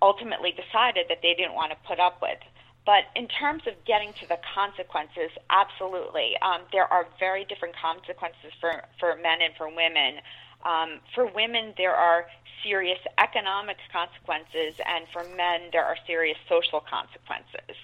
ultimately 0.02 0.52
decided 0.52 1.08
that 1.10 1.20
they 1.24 1.34
didn't 1.34 1.56
want 1.56 1.72
to 1.72 1.78
put 1.88 2.00
up 2.00 2.22
with. 2.22 2.38
But 2.86 3.12
in 3.20 3.28
terms 3.28 3.64
of 3.68 3.74
getting 3.84 4.14
to 4.24 4.26
the 4.32 4.40
consequences, 4.56 5.28
absolutely. 5.50 6.40
Um, 6.40 6.64
there 6.72 6.88
are 6.88 7.06
very 7.20 7.44
different 7.44 7.76
consequences 7.76 8.56
for, 8.62 8.84
for 8.98 9.16
men 9.20 9.44
and 9.44 9.52
for 9.58 9.68
women. 9.68 10.24
Um, 10.64 11.04
for 11.14 11.28
women, 11.28 11.74
there 11.76 11.92
are 11.92 12.28
serious 12.64 13.00
economic 13.18 13.78
consequences, 13.92 14.80
and 14.86 15.06
for 15.14 15.24
men, 15.36 15.70
there 15.72 15.86
are 15.86 15.98
serious 16.06 16.38
social 16.50 16.82
consequences. 16.82 17.76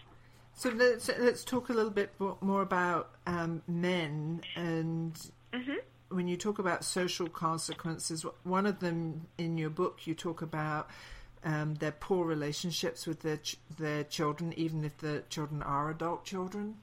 So 0.55 0.69
let's 0.69 1.09
let's 1.19 1.43
talk 1.43 1.69
a 1.69 1.73
little 1.73 1.91
bit 1.91 2.11
more 2.41 2.61
about 2.61 3.11
um, 3.25 3.63
men 3.67 4.41
and 4.55 5.19
when 6.09 6.27
you 6.27 6.37
talk 6.37 6.59
about 6.59 6.85
social 6.85 7.27
consequences. 7.27 8.25
One 8.43 8.65
of 8.65 8.79
them 8.79 9.27
in 9.37 9.57
your 9.57 9.71
book, 9.71 10.05
you 10.05 10.13
talk 10.13 10.41
about 10.41 10.89
um, 11.43 11.75
their 11.75 11.91
poor 11.91 12.25
relationships 12.25 13.07
with 13.07 13.21
their 13.21 13.37
ch- 13.37 13.57
their 13.77 14.03
children, 14.03 14.53
even 14.55 14.85
if 14.85 14.97
the 14.97 15.23
children 15.29 15.61
are 15.63 15.89
adult 15.89 16.23
children. 16.23 16.75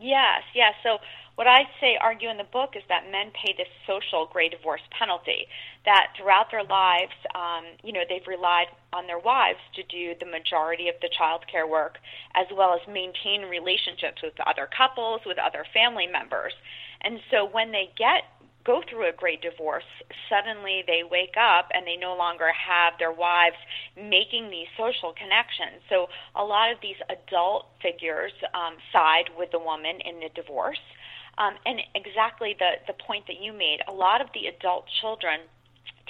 Yes, 0.00 0.42
yes. 0.54 0.74
So 0.82 0.98
what 1.36 1.46
I 1.46 1.64
say, 1.80 1.96
argue 2.00 2.28
in 2.28 2.36
the 2.36 2.44
book, 2.44 2.70
is 2.76 2.82
that 2.88 3.10
men 3.10 3.30
pay 3.32 3.54
this 3.56 3.68
social 3.86 4.26
gray 4.32 4.48
divorce 4.48 4.80
penalty. 4.98 5.46
That 5.84 6.08
throughout 6.16 6.50
their 6.50 6.64
lives, 6.64 7.12
um, 7.34 7.64
you 7.82 7.92
know, 7.92 8.02
they've 8.08 8.26
relied 8.26 8.66
on 8.92 9.06
their 9.06 9.18
wives 9.18 9.60
to 9.76 9.82
do 9.84 10.14
the 10.18 10.26
majority 10.26 10.88
of 10.88 10.96
the 11.00 11.08
child 11.16 11.44
care 11.50 11.66
work, 11.66 11.98
as 12.34 12.46
well 12.52 12.74
as 12.74 12.86
maintain 12.88 13.42
relationships 13.48 14.22
with 14.22 14.34
other 14.46 14.68
couples, 14.76 15.20
with 15.24 15.38
other 15.38 15.64
family 15.72 16.06
members. 16.06 16.52
And 17.02 17.20
so 17.30 17.46
when 17.46 17.72
they 17.72 17.90
get 17.96 18.24
go 18.70 18.82
through 18.88 19.08
a 19.08 19.12
gray 19.12 19.36
divorce, 19.36 19.90
suddenly 20.30 20.84
they 20.86 21.02
wake 21.02 21.34
up 21.36 21.66
and 21.74 21.84
they 21.84 21.96
no 21.96 22.14
longer 22.16 22.52
have 22.54 22.92
their 23.00 23.10
wives 23.10 23.56
making 23.96 24.48
these 24.48 24.70
social 24.78 25.12
connections. 25.12 25.82
So 25.88 26.06
a 26.36 26.44
lot 26.44 26.70
of 26.70 26.78
these 26.80 27.00
adult 27.10 27.66
figures 27.82 28.32
um, 28.54 28.74
side 28.92 29.26
with 29.36 29.50
the 29.50 29.58
woman 29.58 29.98
in 30.08 30.20
the 30.20 30.30
divorce. 30.40 30.84
Um, 31.38 31.54
and 31.66 31.80
exactly 31.96 32.54
the, 32.62 32.78
the 32.86 32.94
point 33.06 33.26
that 33.26 33.42
you 33.42 33.52
made, 33.52 33.78
a 33.88 33.92
lot 34.06 34.20
of 34.20 34.28
the 34.34 34.46
adult 34.46 34.84
children 35.00 35.40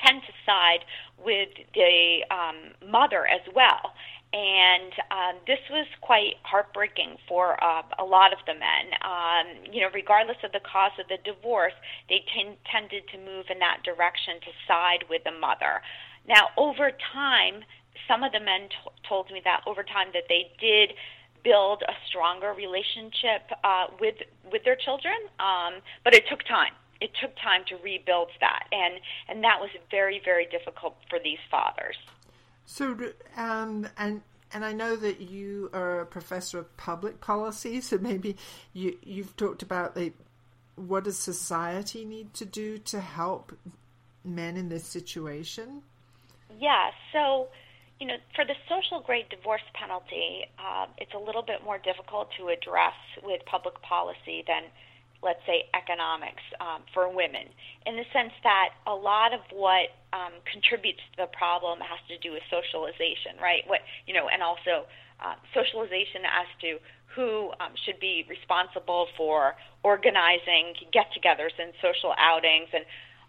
tend 0.04 0.20
to 0.28 0.32
side 0.44 0.84
with 1.16 1.48
the 1.74 2.24
um, 2.30 2.56
mother 2.90 3.26
as 3.26 3.44
well. 3.54 3.94
And 4.32 4.92
um, 5.10 5.40
this 5.46 5.58
was 5.70 5.86
quite 6.00 6.34
heartbreaking 6.44 7.16
for 7.26 7.62
uh, 7.62 7.82
a 7.98 8.04
lot 8.04 8.32
of 8.32 8.38
the 8.46 8.54
men. 8.54 8.94
Um, 9.02 9.72
you 9.72 9.80
know, 9.80 9.88
regardless 9.92 10.36
of 10.44 10.52
the 10.52 10.60
cause 10.60 10.92
of 11.00 11.08
the 11.08 11.18
divorce, 11.24 11.72
they 12.08 12.22
ten- 12.32 12.56
tended 12.70 13.08
to 13.08 13.18
move 13.18 13.46
in 13.50 13.58
that 13.58 13.82
direction 13.82 14.34
to 14.40 14.50
side 14.68 15.04
with 15.10 15.24
the 15.24 15.32
mother. 15.32 15.82
Now, 16.28 16.48
over 16.56 16.92
time, 17.12 17.64
some 18.06 18.22
of 18.22 18.30
the 18.30 18.38
men 18.38 18.68
t- 18.68 18.76
told 19.08 19.32
me 19.32 19.40
that 19.44 19.62
over 19.66 19.82
time 19.82 20.08
that 20.14 20.24
they 20.28 20.52
did 20.60 20.94
build 21.42 21.82
a 21.82 21.94
stronger 22.06 22.52
relationship 22.52 23.50
uh, 23.64 23.86
with 24.00 24.16
with 24.52 24.62
their 24.64 24.76
children, 24.76 25.16
um, 25.40 25.80
but 26.04 26.14
it 26.14 26.24
took 26.28 26.44
time. 26.44 26.72
It 27.00 27.10
took 27.20 27.34
time 27.36 27.64
to 27.68 27.76
rebuild 27.82 28.28
that, 28.40 28.64
and 28.70 29.00
and 29.28 29.42
that 29.42 29.58
was 29.60 29.70
very 29.90 30.20
very 30.24 30.46
difficult 30.46 30.96
for 31.08 31.18
these 31.18 31.38
fathers. 31.50 31.96
So, 32.70 32.96
um, 33.36 33.88
and 33.98 34.22
and 34.52 34.64
I 34.64 34.72
know 34.72 34.94
that 34.94 35.20
you 35.20 35.70
are 35.72 36.00
a 36.00 36.06
professor 36.06 36.56
of 36.60 36.76
public 36.76 37.20
policy, 37.20 37.80
so 37.80 37.98
maybe 37.98 38.36
you 38.72 38.96
you've 39.02 39.36
talked 39.36 39.64
about 39.64 39.96
the 39.96 40.12
what 40.76 41.02
does 41.02 41.18
society 41.18 42.04
need 42.04 42.32
to 42.34 42.44
do 42.44 42.78
to 42.78 43.00
help 43.00 43.58
men 44.24 44.56
in 44.56 44.68
this 44.68 44.84
situation? 44.84 45.82
Yeah, 46.60 46.90
so 47.12 47.48
you 47.98 48.06
know, 48.06 48.18
for 48.36 48.44
the 48.44 48.54
social 48.68 49.00
gray 49.00 49.26
divorce 49.28 49.66
penalty, 49.74 50.46
uh, 50.56 50.86
it's 50.96 51.12
a 51.12 51.18
little 51.18 51.42
bit 51.42 51.64
more 51.64 51.78
difficult 51.78 52.28
to 52.38 52.48
address 52.50 52.94
with 53.24 53.44
public 53.46 53.82
policy 53.82 54.44
than, 54.46 54.62
let's 55.22 55.40
say, 55.46 55.68
economics 55.76 56.42
um, 56.60 56.80
for 56.94 57.12
women, 57.12 57.44
in 57.86 57.96
the 57.96 58.08
sense 58.12 58.32
that 58.42 58.70
a 58.86 58.94
lot 58.94 59.34
of 59.34 59.40
what 59.52 59.92
um, 60.12 60.32
contributes 60.48 61.00
to 61.12 61.28
the 61.28 61.30
problem 61.36 61.78
has 61.80 62.00
to 62.08 62.16
do 62.24 62.32
with 62.32 62.42
socialization, 62.48 63.36
right? 63.40 63.62
What 63.66 63.80
you 64.06 64.14
know, 64.14 64.28
and 64.32 64.42
also 64.42 64.88
uh, 65.20 65.36
socialization 65.52 66.24
as 66.24 66.48
to 66.64 66.70
who 67.14 67.50
um, 67.60 67.74
should 67.84 68.00
be 68.00 68.24
responsible 68.30 69.08
for 69.16 69.56
organizing 69.82 70.72
get-togethers 70.92 71.52
and 71.58 71.72
social 71.82 72.14
outings, 72.16 72.68
and 72.72 72.84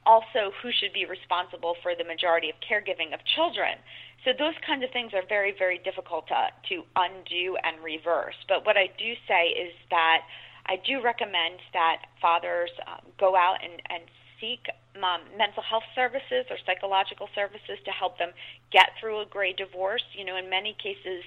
also 0.06 0.54
who 0.62 0.70
should 0.80 0.94
be 0.94 1.06
responsible 1.06 1.76
for 1.84 1.94
the 1.98 2.04
majority 2.04 2.50
of 2.50 2.56
caregiving 2.64 3.14
of 3.14 3.20
children. 3.36 3.78
So 4.24 4.32
those 4.38 4.54
kinds 4.66 4.84
of 4.84 4.92
things 4.92 5.14
are 5.14 5.26
very, 5.28 5.54
very 5.58 5.80
difficult 5.82 6.28
to, 6.30 6.50
to 6.70 6.84
undo 6.96 7.58
and 7.64 7.82
reverse. 7.84 8.38
But 8.48 8.66
what 8.66 8.78
I 8.78 8.88
do 8.98 9.14
say 9.28 9.50
is 9.58 9.74
that 9.90 10.22
I 10.66 10.78
do 10.86 11.02
recommend 11.02 11.60
that 11.74 12.04
fathers 12.22 12.70
um, 12.88 13.02
go 13.20 13.36
out 13.36 13.58
and, 13.64 13.82
and 13.90 14.04
seek 14.40 14.68
um, 14.98 15.22
mental 15.38 15.64
health 15.64 15.86
services 15.96 16.46
or 16.50 16.58
psychological 16.66 17.30
services 17.34 17.78
to 17.86 17.92
help 17.92 18.18
them 18.18 18.32
get 18.72 18.92
through 19.00 19.22
a 19.22 19.26
gray 19.26 19.54
divorce. 19.54 20.04
You 20.14 20.26
know, 20.26 20.36
in 20.36 20.50
many 20.50 20.76
cases, 20.82 21.24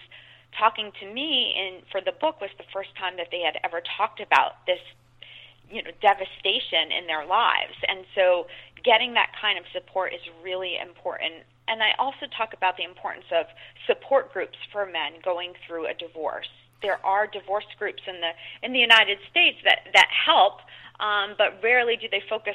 talking 0.59 0.93
to 1.01 1.07
me 1.13 1.55
in 1.57 1.83
for 1.91 2.01
the 2.01 2.13
book 2.13 2.41
was 2.41 2.51
the 2.59 2.69
first 2.73 2.91
time 2.99 3.17
that 3.17 3.29
they 3.31 3.41
had 3.41 3.59
ever 3.65 3.83
talked 3.97 4.21
about 4.21 4.67
this 4.67 4.83
you 5.71 5.83
know 5.83 5.91
devastation 6.03 6.93
in 6.93 7.07
their 7.07 7.25
lives. 7.25 7.79
And 7.89 8.05
so 8.15 8.47
getting 8.85 9.15
that 9.15 9.33
kind 9.41 9.59
of 9.59 9.65
support 9.73 10.13
is 10.13 10.21
really 10.43 10.77
important. 10.77 11.47
And 11.67 11.83
i 11.83 11.97
also 11.99 12.29
talk 12.37 12.53
about 12.53 12.77
the 12.77 12.85
importance 12.85 13.25
of 13.33 13.47
support 13.87 14.33
groups 14.33 14.59
for 14.71 14.85
men 14.85 15.17
going 15.25 15.55
through 15.67 15.87
a 15.87 15.95
divorce 15.95 16.53
there 16.85 17.01
are 17.05 17.27
divorce 17.27 17.65
groups 17.79 18.03
in 18.07 18.21
the 18.21 18.31
in 18.63 18.73
the 18.73 18.79
united 18.79 19.19
states 19.31 19.57
that 19.65 19.89
that 19.97 20.09
help 20.13 20.61
um, 21.01 21.35
but 21.37 21.59
rarely 21.65 21.97
do 21.97 22.07
they 22.13 22.23
focus 22.29 22.55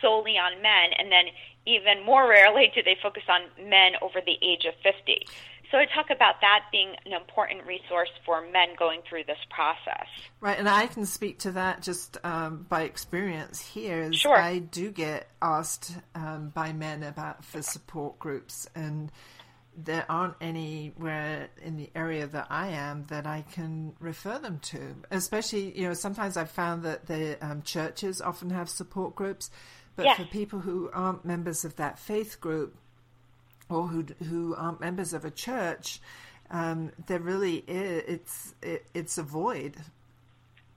solely 0.00 0.36
on 0.36 0.60
men 0.62 0.92
and 0.98 1.10
then 1.10 1.24
even 1.66 2.04
more 2.04 2.28
rarely 2.36 2.70
do 2.74 2.82
they 2.84 2.96
focus 3.02 3.24
on 3.28 3.48
men 3.58 3.92
over 4.02 4.20
the 4.20 4.36
age 4.44 4.64
of 4.68 4.74
50 4.84 5.26
so 5.74 5.78
I 5.78 5.86
talk 5.86 6.10
about 6.10 6.40
that 6.40 6.66
being 6.70 6.94
an 7.04 7.12
important 7.12 7.66
resource 7.66 8.10
for 8.24 8.40
men 8.42 8.76
going 8.78 9.00
through 9.08 9.24
this 9.24 9.38
process. 9.50 10.06
Right, 10.40 10.56
and 10.56 10.68
I 10.68 10.86
can 10.86 11.04
speak 11.04 11.40
to 11.40 11.50
that 11.52 11.82
just 11.82 12.16
um, 12.22 12.64
by 12.68 12.82
experience 12.82 13.60
here. 13.60 14.12
Sure. 14.12 14.36
I 14.36 14.60
do 14.60 14.92
get 14.92 15.26
asked 15.42 15.96
um, 16.14 16.52
by 16.54 16.72
men 16.72 17.02
about 17.02 17.44
for 17.44 17.60
support 17.60 18.20
groups, 18.20 18.68
and 18.76 19.10
there 19.76 20.06
aren't 20.08 20.34
anywhere 20.40 21.48
in 21.62 21.76
the 21.76 21.90
area 21.94 22.26
that 22.26 22.46
I 22.50 22.68
am 22.68 23.06
that 23.08 23.26
I 23.26 23.44
can 23.52 23.94
refer 23.98 24.38
them 24.38 24.58
to. 24.64 24.94
Especially, 25.10 25.76
you 25.78 25.88
know, 25.88 25.94
sometimes 25.94 26.36
I've 26.36 26.50
found 26.50 26.82
that 26.84 27.06
the 27.06 27.36
um, 27.44 27.62
churches 27.62 28.20
often 28.20 28.50
have 28.50 28.68
support 28.68 29.14
groups, 29.14 29.50
but 29.96 30.04
Yes. 30.06 30.16
for 30.18 30.24
people 30.26 30.60
who 30.60 30.90
aren't 30.92 31.24
members 31.24 31.64
of 31.64 31.76
that 31.76 31.98
faith 31.98 32.40
group 32.40 32.76
or 33.68 33.86
who 33.88 34.04
who 34.28 34.54
aren't 34.56 34.80
members 34.80 35.12
of 35.12 35.24
a 35.24 35.30
church, 35.30 36.00
um, 36.50 36.92
there 37.06 37.20
really 37.20 37.64
is 37.66 38.04
it's 38.06 38.54
it, 38.62 38.86
it's 38.94 39.18
a 39.18 39.22
void. 39.22 39.76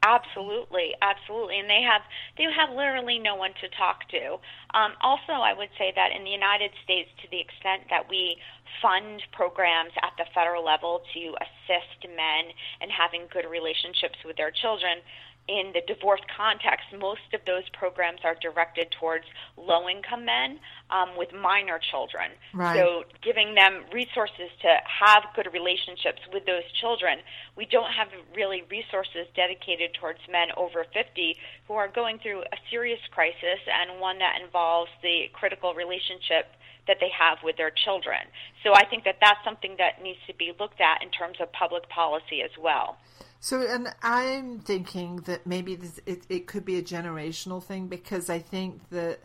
Absolutely, 0.08 0.96
absolutely, 1.04 1.60
and 1.60 1.68
they 1.70 1.84
have 1.84 2.00
they 2.38 2.48
have 2.48 2.72
literally 2.72 3.20
no 3.20 3.36
one 3.36 3.52
to 3.60 3.68
talk 3.76 4.08
to. 4.08 4.40
Um, 4.72 4.96
also, 5.04 5.36
I 5.44 5.52
would 5.52 5.68
say 5.78 5.92
that 6.00 6.16
in 6.16 6.24
the 6.24 6.32
United 6.32 6.72
States, 6.88 7.12
to 7.20 7.28
the 7.28 7.42
extent 7.44 7.92
that 7.92 8.08
we 8.08 8.40
fund 8.82 9.20
programs 9.36 9.92
at 10.00 10.16
the 10.16 10.24
federal 10.32 10.64
level 10.64 11.04
to 11.12 11.24
assist 11.44 12.08
men 12.08 12.56
in 12.80 12.88
having 12.88 13.28
good 13.36 13.44
relationships 13.52 14.16
with 14.24 14.40
their 14.40 14.52
children, 14.52 15.04
in 15.48 15.72
the 15.74 15.82
divorce 15.88 16.22
context, 16.36 16.88
most 17.00 17.32
of 17.34 17.40
those 17.46 17.64
programs 17.72 18.20
are 18.24 18.36
directed 18.42 18.92
towards 19.00 19.26
low 19.56 19.88
income 19.88 20.26
men 20.26 20.60
um, 20.90 21.16
with 21.18 21.34
minor 21.34 21.80
children. 21.92 22.32
Right. 22.54 22.76
So, 22.76 23.04
giving 23.22 23.56
them 23.56 23.86
resources 23.94 24.52
to 24.62 24.72
have 24.84 25.24
good 25.36 25.48
relationships 25.54 26.20
with 26.34 26.46
those 26.46 26.68
children. 26.82 27.20
We 27.56 27.66
don't 27.66 27.92
have 27.92 28.10
really 28.36 28.64
resources 28.70 29.28
dedicated 29.36 29.94
towards 29.96 30.20
men 30.30 30.50
over 30.58 30.86
50 30.94 31.38
who 31.68 31.74
are 31.74 31.88
going 31.88 32.20
through 32.20 32.42
a 32.42 32.58
serious 32.70 33.00
crisis 33.12 33.60
and 33.68 34.02
one 34.02 34.20
that 34.20 34.42
involves 34.44 34.92
the 35.02 35.32
critical 35.34 35.74
relationship 35.74 36.52
that 36.88 36.98
they 37.00 37.10
have 37.12 37.38
with 37.44 37.56
their 37.58 37.72
children. 37.72 38.28
So, 38.64 38.74
I 38.76 38.84
think 38.84 39.06
that 39.06 39.18
that's 39.22 39.40
something 39.46 39.76
that 39.78 40.04
needs 40.04 40.20
to 40.28 40.34
be 40.34 40.52
looked 40.60 40.82
at 40.82 41.02
in 41.02 41.10
terms 41.10 41.38
of 41.40 41.52
public 41.54 41.88
policy 41.88 42.42
as 42.44 42.52
well. 42.60 42.98
So, 43.40 43.62
and 43.62 43.94
I'm 44.02 44.60
thinking 44.60 45.18
that 45.26 45.46
maybe 45.46 45.76
this, 45.76 46.00
it, 46.06 46.24
it 46.28 46.48
could 46.48 46.66
be 46.66 46.78
a 46.78 46.84
generational 46.84 47.64
thing 47.64 47.88
because 47.88 48.30
I 48.30 48.40
think 48.40 48.90
that 48.90 49.20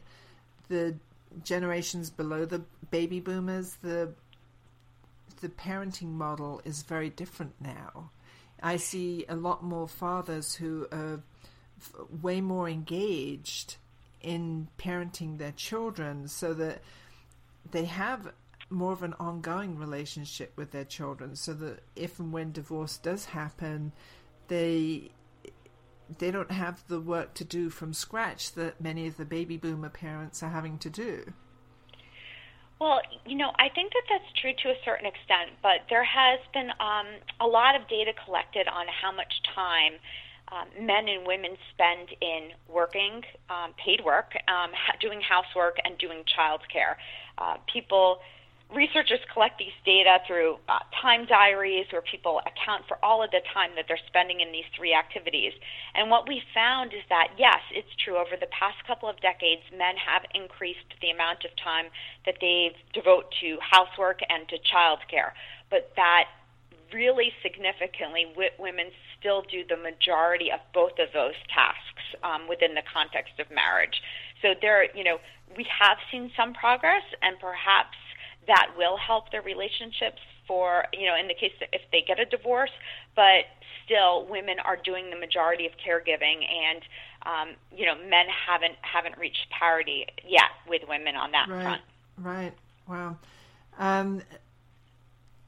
the 0.68 0.96
generations 1.44 2.10
below 2.10 2.44
the 2.44 2.62
baby 2.90 3.20
boomers, 3.20 3.76
the 3.82 4.12
the 5.40 5.48
parenting 5.48 6.12
model 6.12 6.60
is 6.64 6.82
very 6.82 7.10
different 7.10 7.54
now. 7.60 8.10
I 8.62 8.76
see 8.76 9.24
a 9.28 9.34
lot 9.34 9.64
more 9.64 9.88
fathers 9.88 10.54
who 10.54 10.86
are 10.92 11.20
f- 11.80 11.92
way 12.22 12.40
more 12.40 12.68
engaged 12.68 13.76
in 14.20 14.68
parenting 14.78 15.38
their 15.38 15.50
children 15.50 16.28
so 16.28 16.54
that 16.54 16.80
they 17.72 17.86
have 17.86 18.32
more 18.72 18.92
of 18.92 19.02
an 19.02 19.14
ongoing 19.20 19.78
relationship 19.78 20.52
with 20.56 20.70
their 20.70 20.84
children 20.84 21.36
so 21.36 21.52
that 21.52 21.80
if 21.96 22.18
and 22.18 22.32
when 22.32 22.52
divorce 22.52 22.96
does 22.96 23.26
happen 23.26 23.92
they 24.48 25.10
they 26.18 26.30
don't 26.30 26.50
have 26.50 26.86
the 26.88 27.00
work 27.00 27.32
to 27.34 27.44
do 27.44 27.70
from 27.70 27.92
scratch 27.92 28.52
that 28.52 28.80
many 28.80 29.06
of 29.06 29.16
the 29.16 29.24
baby 29.24 29.56
boomer 29.56 29.88
parents 29.88 30.42
are 30.42 30.50
having 30.50 30.78
to 30.78 30.90
do 30.90 31.32
well, 32.82 33.00
you 33.24 33.36
know, 33.36 33.52
I 33.60 33.68
think 33.68 33.92
that 33.92 34.02
that's 34.10 34.32
true 34.40 34.50
to 34.64 34.70
a 34.70 34.74
certain 34.84 35.06
extent, 35.06 35.54
but 35.62 35.86
there 35.88 36.02
has 36.02 36.40
been 36.52 36.68
um, 36.80 37.06
a 37.40 37.46
lot 37.46 37.76
of 37.76 37.86
data 37.86 38.10
collected 38.24 38.66
on 38.66 38.86
how 38.90 39.12
much 39.12 39.32
time 39.54 39.92
um, 40.50 40.84
men 40.84 41.08
and 41.08 41.24
women 41.24 41.56
spend 41.72 42.08
in 42.20 42.50
working, 42.68 43.22
um, 43.48 43.72
paid 43.78 44.04
work, 44.04 44.34
um, 44.48 44.72
doing 45.00 45.20
housework, 45.20 45.76
and 45.84 45.96
doing 45.98 46.24
childcare. 46.26 46.96
Uh, 47.38 47.56
people 47.72 48.18
researchers 48.74 49.20
collect 49.32 49.58
these 49.58 49.76
data 49.84 50.18
through 50.26 50.56
uh, 50.68 50.80
time 51.00 51.26
diaries 51.26 51.86
where 51.90 52.02
people 52.02 52.40
account 52.40 52.84
for 52.88 52.96
all 53.04 53.22
of 53.22 53.30
the 53.30 53.40
time 53.52 53.70
that 53.76 53.84
they're 53.88 54.00
spending 54.06 54.40
in 54.40 54.52
these 54.52 54.64
three 54.76 54.94
activities. 54.94 55.52
And 55.94 56.10
what 56.10 56.28
we 56.28 56.42
found 56.54 56.92
is 56.92 57.04
that, 57.08 57.28
yes, 57.38 57.60
it's 57.72 57.88
true, 58.02 58.16
over 58.16 58.36
the 58.38 58.48
past 58.48 58.76
couple 58.86 59.08
of 59.08 59.20
decades, 59.20 59.62
men 59.70 59.96
have 59.96 60.22
increased 60.34 60.88
the 61.00 61.10
amount 61.10 61.44
of 61.44 61.50
time 61.62 61.86
that 62.24 62.36
they 62.40 62.74
devote 62.92 63.32
to 63.40 63.58
housework 63.60 64.20
and 64.28 64.48
to 64.48 64.56
childcare. 64.64 65.32
But 65.70 65.92
that 65.96 66.28
really 66.92 67.32
significantly, 67.42 68.26
women 68.58 68.86
still 69.18 69.42
do 69.42 69.64
the 69.68 69.76
majority 69.76 70.50
of 70.50 70.60
both 70.74 70.98
of 70.98 71.08
those 71.12 71.36
tasks 71.48 72.04
um, 72.22 72.48
within 72.48 72.74
the 72.74 72.82
context 72.92 73.32
of 73.40 73.50
marriage. 73.50 74.02
So 74.42 74.54
there, 74.60 74.84
you 74.96 75.04
know, 75.04 75.18
we 75.56 75.66
have 75.80 75.96
seen 76.10 76.30
some 76.36 76.52
progress, 76.54 77.04
and 77.22 77.38
perhaps 77.38 77.96
that 78.46 78.70
will 78.76 78.96
help 78.96 79.30
their 79.30 79.42
relationships 79.42 80.18
for 80.46 80.84
you 80.92 81.06
know 81.06 81.16
in 81.18 81.28
the 81.28 81.34
case 81.34 81.52
that 81.60 81.68
if 81.72 81.82
they 81.92 82.02
get 82.06 82.18
a 82.18 82.24
divorce 82.24 82.70
but 83.14 83.44
still 83.84 84.26
women 84.26 84.56
are 84.64 84.76
doing 84.76 85.10
the 85.10 85.16
majority 85.16 85.66
of 85.66 85.72
caregiving 85.78 86.42
and 86.44 86.82
um, 87.24 87.54
you 87.76 87.86
know 87.86 87.94
men 87.94 88.26
haven't 88.48 88.74
haven't 88.82 89.16
reached 89.18 89.46
parity 89.50 90.06
yet 90.26 90.50
with 90.68 90.82
women 90.88 91.14
on 91.14 91.30
that 91.32 91.48
right, 91.48 91.62
front. 91.62 91.82
Right. 92.18 92.52
Wow. 92.88 93.16
Um, 93.78 94.22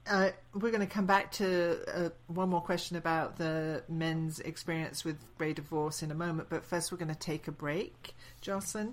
uh, 0.08 0.30
we're 0.54 0.70
going 0.70 0.86
to 0.86 0.86
come 0.86 1.06
back 1.06 1.32
to 1.32 1.78
uh, 1.94 2.10
one 2.26 2.50
more 2.50 2.60
question 2.60 2.96
about 2.96 3.36
the 3.36 3.82
men's 3.88 4.38
experience 4.40 5.04
with 5.04 5.16
gray 5.38 5.54
divorce 5.54 6.02
in 6.02 6.10
a 6.10 6.14
moment, 6.14 6.48
but 6.50 6.64
first 6.64 6.92
we're 6.92 6.98
going 6.98 7.08
to 7.08 7.18
take 7.18 7.48
a 7.48 7.52
break. 7.52 8.14
Jocelyn, 8.42 8.92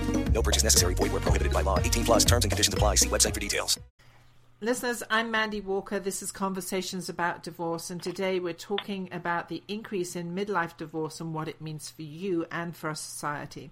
No 0.33 0.41
purchase 0.41 0.63
necessary. 0.63 0.95
Void 0.95 1.11
where 1.11 1.21
prohibited 1.21 1.53
by 1.53 1.61
law. 1.61 1.77
18 1.77 2.05
plus 2.05 2.25
terms 2.25 2.45
and 2.45 2.51
conditions 2.51 2.73
apply. 2.73 2.95
See 2.95 3.09
website 3.09 3.35
for 3.35 3.39
details. 3.39 3.79
Listeners, 4.63 5.01
I'm 5.09 5.31
Mandy 5.31 5.59
Walker. 5.59 5.99
This 5.99 6.21
is 6.21 6.31
Conversations 6.31 7.09
About 7.09 7.41
Divorce, 7.41 7.89
and 7.89 7.99
today 7.99 8.39
we're 8.39 8.53
talking 8.53 9.09
about 9.11 9.49
the 9.49 9.63
increase 9.67 10.15
in 10.15 10.35
midlife 10.35 10.77
divorce 10.77 11.19
and 11.19 11.33
what 11.33 11.47
it 11.47 11.61
means 11.61 11.89
for 11.89 12.03
you 12.03 12.45
and 12.51 12.75
for 12.75 12.89
our 12.89 12.95
society. 12.95 13.71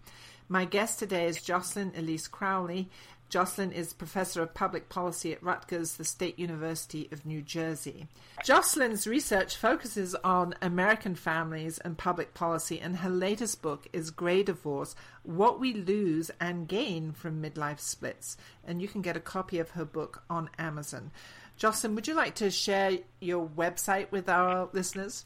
My 0.52 0.66
guest 0.66 0.98
today 0.98 1.28
is 1.28 1.44
Jocelyn 1.44 1.92
Elise 1.96 2.28
Crowley. 2.28 2.90
Jocelyn 3.30 3.72
is 3.72 3.94
professor 3.94 4.42
of 4.42 4.56
public 4.56 4.90
policy 4.90 5.32
at 5.32 5.44
Rutgers, 5.44 5.94
the 5.94 6.04
State 6.04 6.40
University 6.40 7.08
of 7.12 7.24
New 7.24 7.44
Jersey. 7.44 8.08
Jocelyn's 8.44 9.06
research 9.06 9.56
focuses 9.56 10.16
on 10.16 10.56
American 10.60 11.14
families 11.14 11.78
and 11.78 12.00
public 12.00 12.34
policy, 12.34 12.80
and 12.80 12.98
her 12.98 13.12
latest 13.12 13.62
book 13.62 13.86
is 13.94 14.10
Gray 14.10 14.42
Divorce 14.42 14.96
What 15.22 15.60
We 15.60 15.72
Lose 15.72 16.32
and 16.42 16.68
Gain 16.68 17.12
from 17.12 17.44
Midlife 17.44 17.80
Splits. 17.80 18.36
And 18.66 18.82
you 18.82 18.88
can 18.88 19.04
get 19.04 19.16
a 19.16 19.20
copy 19.20 19.60
of 19.60 19.70
her 19.72 19.86
book 19.86 20.24
on 20.32 20.50
Amazon. 20.58 21.12
Jocelyn, 21.58 21.94
would 21.94 22.08
you 22.08 22.16
like 22.16 22.34
to 22.36 22.50
share 22.50 22.98
your 23.20 23.48
website 23.48 24.10
with 24.10 24.28
our 24.28 24.68
listeners? 24.74 25.26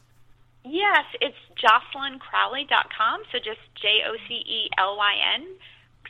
Yes, 0.64 1.04
it's 1.20 1.36
jocelyncrowley.com, 1.60 3.22
so 3.30 3.38
just 3.38 3.60
J 3.74 4.00
O 4.06 4.16
C 4.26 4.34
E 4.34 4.70
L 4.78 4.96
Y 4.96 5.14
N 5.36 5.46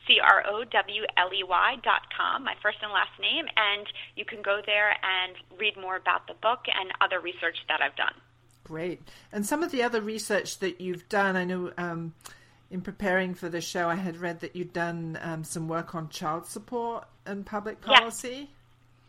C 0.07 0.21
R 0.21 0.45
O 0.49 0.65
W 0.65 1.03
L 1.17 1.31
E 1.35 1.43
Y 1.43 1.77
dot 1.83 2.03
com, 2.17 2.45
my 2.45 2.55
first 2.63 2.79
and 2.83 2.93
last 2.93 3.19
name, 3.21 3.47
and 3.57 3.87
you 4.17 4.25
can 4.25 4.43
go 4.43 4.61
there 4.65 4.91
and 4.91 5.35
read 5.59 5.77
more 5.77 5.97
about 5.97 6.27
the 6.29 6.35
book 6.35 6.61
and 6.69 6.93
other 7.01 7.21
research 7.21 7.57
that 7.69 7.81
I've 7.83 7.97
done. 7.97 8.15
Great. 8.63 9.03
And 9.33 9.45
some 9.45 9.63
of 9.63 9.73
the 9.73 9.83
other 9.83 10.01
research 10.01 10.59
that 10.61 10.81
you've 10.81 11.09
done, 11.09 11.37
I 11.37 11.45
know 11.45 11.73
um, 11.77 12.15
in 12.71 12.81
preparing 12.81 13.35
for 13.35 13.49
the 13.49 13.61
show, 13.61 13.89
I 13.89 13.97
had 13.97 14.17
read 14.17 14.41
that 14.41 14.57
you'd 14.57 14.73
done 14.73 15.19
um, 15.21 15.45
some 15.45 15.69
work 15.69 15.95
on 15.95 16.09
child 16.09 16.47
support 16.47 17.07
and 17.27 17.45
public 17.45 17.81
policy. 17.81 18.51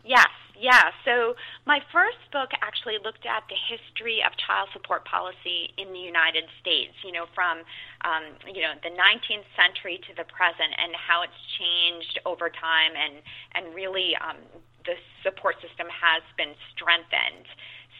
Yes, 0.04 0.26
yeah. 0.58 0.90
So 1.04 1.34
my 1.66 1.80
first 1.92 2.18
book 2.32 2.50
actually 2.62 2.98
looked 3.02 3.26
at 3.26 3.44
the 3.48 3.56
history 3.56 4.22
of 4.24 4.32
child 4.36 4.68
support 4.72 5.04
policy 5.04 5.72
in 5.76 5.92
the 5.92 5.98
United 5.98 6.44
States. 6.60 6.94
You 7.04 7.12
know, 7.12 7.26
from 7.34 7.62
um, 8.04 8.24
you 8.46 8.62
know 8.62 8.74
the 8.82 8.90
19th 8.90 9.48
century 9.56 10.00
to 10.08 10.12
the 10.16 10.24
present, 10.24 10.72
and 10.78 10.92
how 10.96 11.22
it's 11.22 11.40
changed 11.58 12.18
over 12.24 12.48
time, 12.48 12.92
and 12.96 13.22
and 13.54 13.74
really 13.74 14.16
um, 14.16 14.36
the 14.84 14.94
support 15.22 15.56
system 15.60 15.86
has 15.90 16.22
been 16.36 16.54
strengthened. 16.74 17.46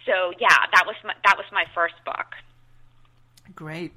So 0.07 0.33
yeah, 0.39 0.71
that 0.73 0.85
was 0.87 0.97
my, 1.05 1.15
that 1.25 1.37
was 1.37 1.47
my 1.53 1.65
first 1.75 1.97
book. 2.05 2.35
Great. 3.55 3.93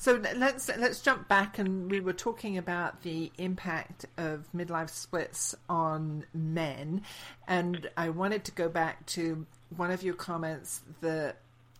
So 0.00 0.14
let's 0.34 0.70
let's 0.78 1.00
jump 1.02 1.28
back, 1.28 1.58
and 1.58 1.90
we 1.90 2.00
were 2.00 2.14
talking 2.14 2.56
about 2.56 3.02
the 3.02 3.30
impact 3.36 4.06
of 4.16 4.48
midlife 4.56 4.88
splits 4.88 5.54
on 5.68 6.24
men, 6.32 7.02
and 7.46 7.86
I 7.98 8.08
wanted 8.08 8.44
to 8.44 8.52
go 8.52 8.70
back 8.70 9.04
to 9.08 9.44
one 9.76 9.90
of 9.90 10.02
your 10.02 10.14
comments 10.14 10.80
the 11.02 11.34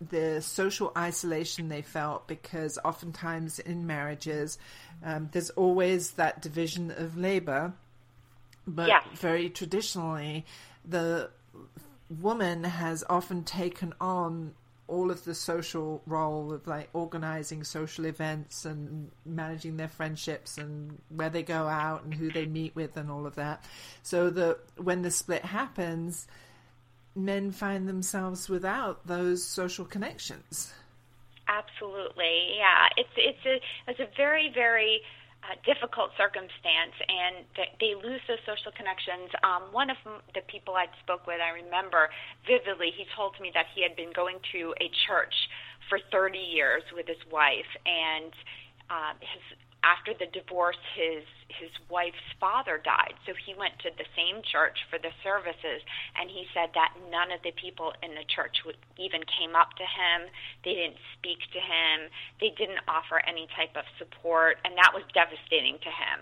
the 0.07 0.39
social 0.39 0.91
isolation 0.95 1.67
they 1.69 1.81
felt 1.81 2.27
because 2.27 2.77
oftentimes 2.85 3.57
in 3.57 3.87
marriages 3.87 4.59
um, 5.03 5.29
there's 5.31 5.49
always 5.51 6.11
that 6.11 6.43
division 6.43 6.91
of 6.91 7.17
labor, 7.17 7.73
but 8.67 8.87
Yes. 8.87 9.03
very 9.15 9.49
traditionally 9.49 10.45
the 10.85 11.31
woman 12.19 12.65
has 12.65 13.03
often 13.09 13.43
taken 13.43 13.95
on 13.99 14.53
all 14.91 15.09
of 15.09 15.23
the 15.23 15.33
social 15.33 16.01
role 16.05 16.51
of 16.51 16.67
like 16.67 16.89
organizing 16.93 17.63
social 17.63 18.05
events 18.05 18.65
and 18.65 19.09
managing 19.25 19.77
their 19.77 19.87
friendships 19.87 20.57
and 20.57 20.99
where 21.07 21.29
they 21.29 21.43
go 21.43 21.67
out 21.67 22.03
and 22.03 22.13
who 22.13 22.29
they 22.29 22.45
meet 22.45 22.75
with 22.75 22.97
and 22.97 23.09
all 23.09 23.25
of 23.25 23.35
that. 23.35 23.63
So 24.03 24.29
that 24.31 24.59
when 24.75 25.01
the 25.01 25.09
split 25.09 25.45
happens, 25.45 26.27
men 27.15 27.51
find 27.51 27.87
themselves 27.87 28.49
without 28.49 29.07
those 29.07 29.45
social 29.45 29.85
connections. 29.85 30.73
Absolutely, 31.47 32.57
yeah. 32.57 32.87
It's 32.97 33.09
it's 33.15 33.45
a 33.45 33.91
it's 33.91 33.99
a 34.01 34.09
very 34.17 34.51
very 34.53 35.01
uh, 35.41 35.57
difficult 35.65 36.13
circumstance 36.17 36.93
and 37.01 37.45
th- 37.57 37.73
they 37.81 37.97
lose 37.97 38.21
those 38.29 38.41
social 38.45 38.71
connections. 38.77 39.33
Um, 39.41 39.73
one 39.73 39.89
of 39.89 39.97
the 40.37 40.45
people 40.45 40.77
I 40.77 40.85
spoke 41.01 41.25
with, 41.25 41.41
I 41.41 41.49
remember 41.49 42.09
vividly, 42.45 42.93
he 42.93 43.05
told 43.17 43.33
me 43.41 43.49
that 43.53 43.65
he 43.73 43.81
had 43.81 43.95
been 43.95 44.13
going 44.13 44.37
to 44.53 44.73
a 44.77 44.87
church 45.09 45.33
for 45.89 45.97
30 46.11 46.37
years 46.37 46.83
with 46.93 47.07
his 47.07 47.19
wife, 47.33 47.67
and 47.85 48.31
uh, 48.91 49.13
his 49.19 49.43
after 49.83 50.13
the 50.13 50.29
divorce, 50.29 50.77
his 50.93 51.25
his 51.51 51.73
wife's 51.91 52.31
father 52.39 52.79
died, 52.79 53.13
so 53.27 53.33
he 53.35 53.51
went 53.53 53.75
to 53.83 53.91
the 53.99 54.07
same 54.15 54.39
church 54.45 54.87
for 54.87 54.95
the 54.97 55.11
services, 55.19 55.83
and 56.15 56.31
he 56.31 56.47
said 56.55 56.71
that 56.73 56.95
none 57.11 57.27
of 57.29 57.43
the 57.43 57.51
people 57.59 57.91
in 57.99 58.15
the 58.15 58.23
church 58.31 58.63
would, 58.63 58.79
even 58.95 59.19
came 59.27 59.51
up 59.51 59.75
to 59.75 59.83
him. 59.83 60.31
They 60.63 60.79
didn't 60.79 61.01
speak 61.19 61.43
to 61.51 61.59
him. 61.59 62.07
They 62.39 62.55
didn't 62.55 62.81
offer 62.87 63.19
any 63.27 63.51
type 63.51 63.75
of 63.75 63.83
support, 63.99 64.63
and 64.63 64.77
that 64.79 64.95
was 64.95 65.03
devastating 65.11 65.75
to 65.83 65.91
him. 65.91 66.17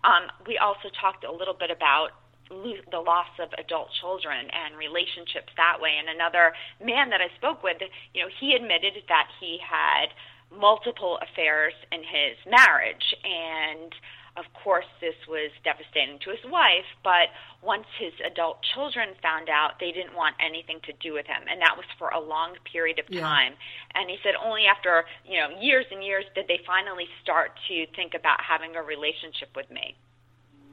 Um, 0.00 0.24
we 0.48 0.56
also 0.56 0.88
talked 0.96 1.28
a 1.28 1.30
little 1.30 1.54
bit 1.54 1.70
about 1.70 2.16
the 2.50 2.98
loss 2.98 3.30
of 3.38 3.54
adult 3.62 3.94
children 4.02 4.50
and 4.50 4.74
relationships 4.74 5.54
that 5.54 5.78
way. 5.78 5.94
And 5.94 6.10
another 6.10 6.50
man 6.82 7.10
that 7.14 7.22
I 7.22 7.30
spoke 7.38 7.62
with, 7.62 7.78
you 8.12 8.22
know, 8.22 8.30
he 8.42 8.58
admitted 8.58 8.98
that 9.06 9.30
he 9.38 9.58
had 9.62 10.10
multiple 10.50 11.18
affairs 11.22 11.74
in 11.92 12.00
his 12.00 12.36
marriage. 12.46 13.14
And 13.24 13.94
of 14.36 14.44
course 14.62 14.86
this 15.00 15.14
was 15.28 15.50
devastating 15.64 16.18
to 16.20 16.30
his 16.30 16.44
wife 16.50 16.86
but 17.02 17.28
once 17.62 17.84
his 17.98 18.12
adult 18.24 18.58
children 18.74 19.10
found 19.22 19.48
out 19.48 19.72
they 19.80 19.90
didn't 19.90 20.14
want 20.14 20.34
anything 20.38 20.78
to 20.84 20.92
do 20.94 21.12
with 21.12 21.26
him. 21.26 21.42
And 21.50 21.60
that 21.60 21.76
was 21.76 21.84
for 21.98 22.08
a 22.10 22.20
long 22.20 22.54
period 22.70 22.98
of 22.98 23.06
time. 23.06 23.52
Yeah. 23.52 24.00
and 24.00 24.10
he 24.10 24.16
said 24.22 24.34
only 24.42 24.66
after 24.66 25.04
you 25.24 25.38
know 25.38 25.60
years 25.60 25.86
and 25.90 26.02
years 26.02 26.24
did 26.34 26.46
they 26.48 26.60
finally 26.66 27.06
start 27.22 27.52
to 27.68 27.86
think 27.96 28.14
about 28.14 28.40
having 28.40 28.76
a 28.76 28.82
relationship 28.82 29.50
with 29.56 29.70
me. 29.70 29.96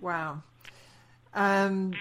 Wow. 0.01 0.43
Um 1.33 1.93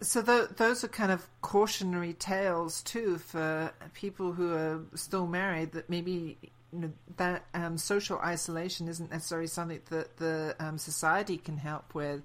so 0.00 0.20
the, 0.20 0.48
those 0.56 0.84
are 0.84 0.88
kind 0.88 1.10
of 1.10 1.26
cautionary 1.40 2.12
tales 2.12 2.82
too 2.82 3.18
for 3.18 3.72
people 3.94 4.32
who 4.32 4.52
are 4.52 4.80
still 4.94 5.26
married 5.26 5.72
that 5.72 5.88
maybe 5.88 6.38
you 6.74 6.80
know, 6.80 6.92
that 7.16 7.44
um, 7.54 7.78
social 7.78 8.18
isolation 8.18 8.88
isn't 8.88 9.10
necessarily 9.10 9.46
something 9.46 9.80
that 9.90 10.16
the 10.16 10.56
um, 10.58 10.76
society 10.76 11.36
can 11.36 11.56
help 11.56 11.94
with, 11.94 12.22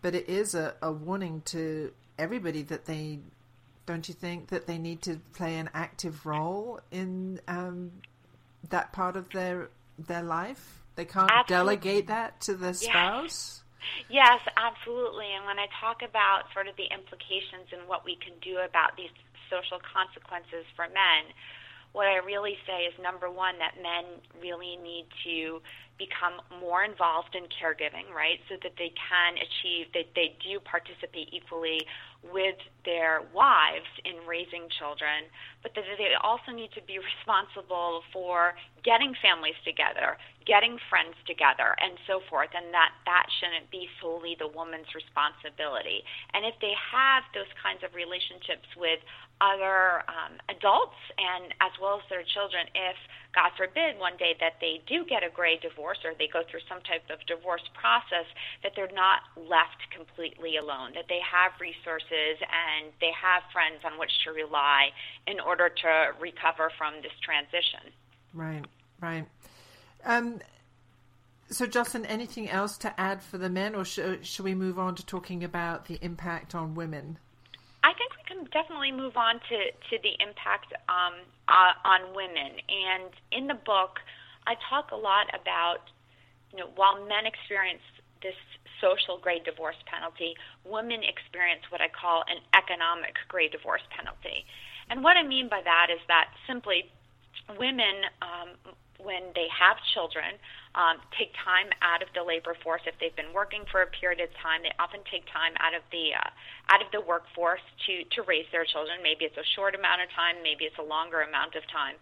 but 0.00 0.14
it 0.14 0.28
is 0.28 0.54
a, 0.54 0.74
a 0.82 0.90
warning 0.90 1.42
to 1.46 1.92
everybody 2.18 2.62
that 2.62 2.86
they 2.86 3.20
don't 3.86 4.08
you 4.08 4.14
think 4.14 4.48
that 4.48 4.66
they 4.66 4.78
need 4.78 5.02
to 5.02 5.20
play 5.34 5.56
an 5.58 5.70
active 5.74 6.26
role 6.26 6.80
in 6.90 7.40
um, 7.48 7.92
that 8.70 8.92
part 8.92 9.16
of 9.16 9.30
their 9.30 9.70
their 9.98 10.22
life? 10.22 10.82
They 10.94 11.04
can't 11.04 11.30
absolutely. 11.30 11.76
delegate 11.76 12.06
that 12.08 12.40
to 12.42 12.54
the 12.54 12.74
spouse. 12.74 13.62
Yes. 14.10 14.28
yes, 14.28 14.40
absolutely. 14.56 15.26
And 15.34 15.46
when 15.46 15.58
I 15.58 15.66
talk 15.80 16.02
about 16.02 16.44
sort 16.52 16.68
of 16.68 16.76
the 16.76 16.86
implications 16.92 17.72
and 17.72 17.88
what 17.88 18.04
we 18.04 18.16
can 18.16 18.34
do 18.42 18.58
about 18.58 18.96
these 18.96 19.12
social 19.48 19.80
consequences 19.80 20.64
for 20.76 20.86
men, 20.88 21.32
what 21.92 22.06
I 22.06 22.16
really 22.24 22.56
say 22.66 22.88
is 22.88 22.94
number 23.02 23.30
one, 23.30 23.56
that 23.58 23.76
men 23.76 24.20
really 24.40 24.76
need 24.80 25.06
to 25.24 25.60
become 26.00 26.40
more 26.58 26.82
involved 26.82 27.36
in 27.36 27.44
caregiving, 27.52 28.08
right? 28.10 28.40
So 28.48 28.56
that 28.62 28.74
they 28.80 28.90
can 28.96 29.36
achieve, 29.36 29.92
that 29.92 30.10
they 30.16 30.34
do 30.40 30.58
participate 30.58 31.28
equally 31.30 31.84
with 32.22 32.56
their 32.86 33.22
wives 33.34 33.88
in 34.06 34.22
raising 34.26 34.70
children, 34.78 35.26
but 35.60 35.74
that 35.74 35.84
they 35.98 36.14
also 36.22 36.54
need 36.54 36.70
to 36.72 36.82
be 36.86 36.98
responsible 37.12 38.02
for 38.12 38.54
getting 38.82 39.12
families 39.20 39.58
together, 39.66 40.16
getting 40.46 40.78
friends 40.90 41.14
together, 41.26 41.74
and 41.78 41.98
so 42.06 42.22
forth, 42.30 42.50
and 42.54 42.72
that 42.72 42.94
that 43.06 43.26
shouldn't 43.38 43.70
be 43.70 43.86
solely 44.00 44.34
the 44.38 44.48
woman's 44.48 44.90
responsibility. 44.94 46.02
And 46.34 46.46
if 46.46 46.54
they 46.62 46.74
have 46.74 47.26
those 47.34 47.50
kinds 47.60 47.82
of 47.84 47.94
relationships 47.94 48.66
with 48.78 49.02
other 49.42 50.06
um, 50.06 50.38
adults 50.46 50.96
and 51.18 51.50
as 51.58 51.74
well 51.82 51.98
as 51.98 52.06
their 52.06 52.22
children 52.22 52.62
if 52.78 52.94
god 53.34 53.50
forbid 53.58 53.98
one 53.98 54.14
day 54.16 54.38
that 54.38 54.54
they 54.62 54.78
do 54.86 55.02
get 55.04 55.26
a 55.26 55.30
gray 55.34 55.58
divorce 55.58 55.98
or 56.06 56.14
they 56.14 56.30
go 56.30 56.46
through 56.46 56.62
some 56.70 56.78
type 56.86 57.02
of 57.10 57.18
divorce 57.26 57.66
process 57.74 58.28
that 58.62 58.70
they're 58.78 58.94
not 58.94 59.26
left 59.34 59.82
completely 59.90 60.54
alone 60.56 60.94
that 60.94 61.10
they 61.10 61.18
have 61.18 61.50
resources 61.58 62.38
and 62.38 62.94
they 63.02 63.10
have 63.10 63.42
friends 63.50 63.82
on 63.82 63.98
which 63.98 64.14
to 64.22 64.30
rely 64.30 64.94
in 65.26 65.42
order 65.42 65.66
to 65.66 65.90
recover 66.22 66.70
from 66.78 66.94
this 67.02 67.14
transition 67.18 67.90
right 68.32 68.62
right 69.02 69.26
um, 70.04 70.40
so, 71.52 71.66
Jocelyn, 71.66 72.06
anything 72.06 72.48
else 72.48 72.78
to 72.78 72.98
add 72.98 73.22
for 73.22 73.36
the 73.36 73.50
men, 73.50 73.74
or 73.74 73.84
should, 73.84 74.26
should 74.26 74.44
we 74.44 74.54
move 74.54 74.78
on 74.78 74.94
to 74.94 75.04
talking 75.04 75.44
about 75.44 75.84
the 75.84 75.98
impact 76.00 76.54
on 76.54 76.74
women? 76.74 77.18
I 77.84 77.92
think 77.92 78.12
we 78.16 78.22
can 78.24 78.31
definitely 78.50 78.92
move 78.92 79.16
on 79.16 79.36
to, 79.48 79.56
to 79.90 79.94
the 80.02 80.14
impact 80.18 80.72
um, 80.88 81.22
uh, 81.48 81.74
on 81.84 82.14
women. 82.14 82.58
And 82.68 83.10
in 83.30 83.46
the 83.46 83.54
book, 83.54 84.00
I 84.46 84.54
talk 84.68 84.90
a 84.90 84.96
lot 84.96 85.28
about, 85.30 85.86
you 86.50 86.58
know, 86.58 86.70
while 86.74 86.98
men 87.06 87.26
experience 87.26 87.82
this 88.22 88.38
social 88.80 89.18
gray 89.18 89.38
divorce 89.38 89.78
penalty, 89.86 90.34
women 90.64 91.02
experience 91.06 91.62
what 91.70 91.80
I 91.80 91.88
call 91.88 92.24
an 92.26 92.42
economic 92.54 93.14
gray 93.28 93.48
divorce 93.48 93.82
penalty. 93.94 94.44
And 94.90 95.02
what 95.04 95.16
I 95.16 95.22
mean 95.22 95.48
by 95.48 95.62
that 95.62 95.86
is 95.94 96.00
that 96.08 96.34
simply 96.46 96.90
women 97.58 98.10
um, 98.20 98.74
when 99.02 99.34
they 99.34 99.46
have 99.50 99.76
children, 99.94 100.38
um, 100.74 100.98
take 101.18 101.34
time 101.44 101.68
out 101.82 102.02
of 102.02 102.08
the 102.14 102.22
labor 102.22 102.56
force. 102.62 102.82
If 102.86 102.94
they've 102.98 103.14
been 103.14 103.32
working 103.34 103.64
for 103.70 103.82
a 103.82 103.86
period 103.86 104.20
of 104.20 104.30
time, 104.40 104.62
they 104.62 104.72
often 104.78 105.00
take 105.10 105.26
time 105.28 105.52
out 105.60 105.74
of 105.74 105.82
the 105.90 106.14
uh, 106.16 106.30
out 106.72 106.80
of 106.80 106.88
the 106.92 107.00
workforce 107.00 107.64
to 107.86 108.04
to 108.16 108.22
raise 108.22 108.46
their 108.52 108.64
children. 108.64 109.02
Maybe 109.02 109.24
it's 109.24 109.36
a 109.36 109.48
short 109.54 109.74
amount 109.74 110.02
of 110.02 110.08
time, 110.14 110.40
maybe 110.42 110.64
it's 110.64 110.78
a 110.78 110.86
longer 110.86 111.20
amount 111.20 111.54
of 111.54 111.66
time. 111.68 111.96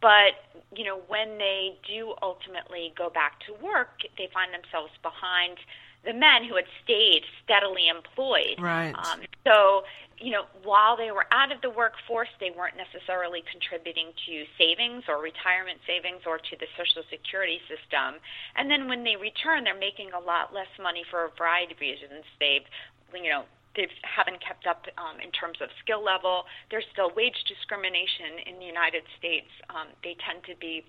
But 0.00 0.60
you 0.74 0.84
know, 0.84 1.00
when 1.08 1.38
they 1.38 1.78
do 1.86 2.14
ultimately 2.22 2.92
go 2.96 3.10
back 3.10 3.40
to 3.46 3.54
work, 3.64 4.00
they 4.16 4.28
find 4.32 4.52
themselves 4.52 4.92
behind 5.02 5.58
the 6.04 6.12
men 6.12 6.44
who 6.44 6.56
had 6.56 6.64
stayed 6.82 7.22
steadily 7.44 7.88
employed. 7.88 8.56
Right. 8.58 8.94
Um, 8.94 9.20
so, 9.44 9.84
you 10.20 10.30
know, 10.30 10.44
while 10.62 10.96
they 11.00 11.10
were 11.10 11.24
out 11.32 11.50
of 11.50 11.64
the 11.64 11.72
workforce, 11.72 12.28
they 12.38 12.52
weren't 12.52 12.76
necessarily 12.76 13.42
contributing 13.48 14.12
to 14.28 14.44
savings 14.60 15.08
or 15.08 15.16
retirement 15.16 15.80
savings 15.88 16.28
or 16.28 16.36
to 16.36 16.54
the 16.60 16.68
Social 16.76 17.00
Security 17.08 17.56
system. 17.64 18.20
And 18.54 18.68
then 18.68 18.84
when 18.84 19.02
they 19.02 19.16
return, 19.16 19.64
they're 19.64 19.78
making 19.78 20.12
a 20.12 20.20
lot 20.20 20.52
less 20.52 20.70
money 20.76 21.08
for 21.08 21.24
a 21.24 21.30
variety 21.40 21.72
of 21.72 21.80
reasons. 21.80 22.28
They've, 22.36 22.68
you 23.16 23.32
know, 23.32 23.48
they 23.76 23.88
haven't 24.04 24.44
kept 24.44 24.68
up 24.68 24.84
um, 25.00 25.24
in 25.24 25.32
terms 25.32 25.56
of 25.64 25.72
skill 25.80 26.04
level. 26.04 26.44
There's 26.68 26.86
still 26.92 27.08
wage 27.16 27.40
discrimination 27.48 28.44
in 28.44 28.60
the 28.60 28.68
United 28.68 29.08
States. 29.16 29.48
Um, 29.72 29.88
they 30.04 30.20
tend 30.20 30.44
to 30.52 30.54
be 30.60 30.84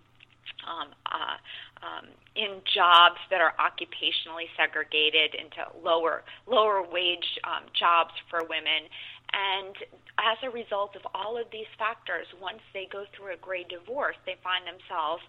um, 0.68 0.90
uh, 1.06 1.38
um, 1.82 2.06
in 2.36 2.62
jobs 2.74 3.18
that 3.30 3.42
are 3.42 3.54
occupationally 3.58 4.50
segregated 4.58 5.34
into 5.36 5.62
lower 5.82 6.24
lower 6.48 6.84
wage 6.86 7.40
um, 7.44 7.66
jobs 7.74 8.14
for 8.30 8.42
women. 8.46 8.90
And 9.34 9.76
as 10.20 10.38
a 10.44 10.50
result 10.50 10.96
of 10.96 11.02
all 11.16 11.38
of 11.38 11.48
these 11.52 11.70
factors, 11.78 12.28
once 12.42 12.62
they 12.74 12.88
go 12.92 13.06
through 13.16 13.34
a 13.34 13.38
gray 13.38 13.64
divorce, 13.64 14.18
they 14.26 14.36
find 14.44 14.68
themselves 14.68 15.24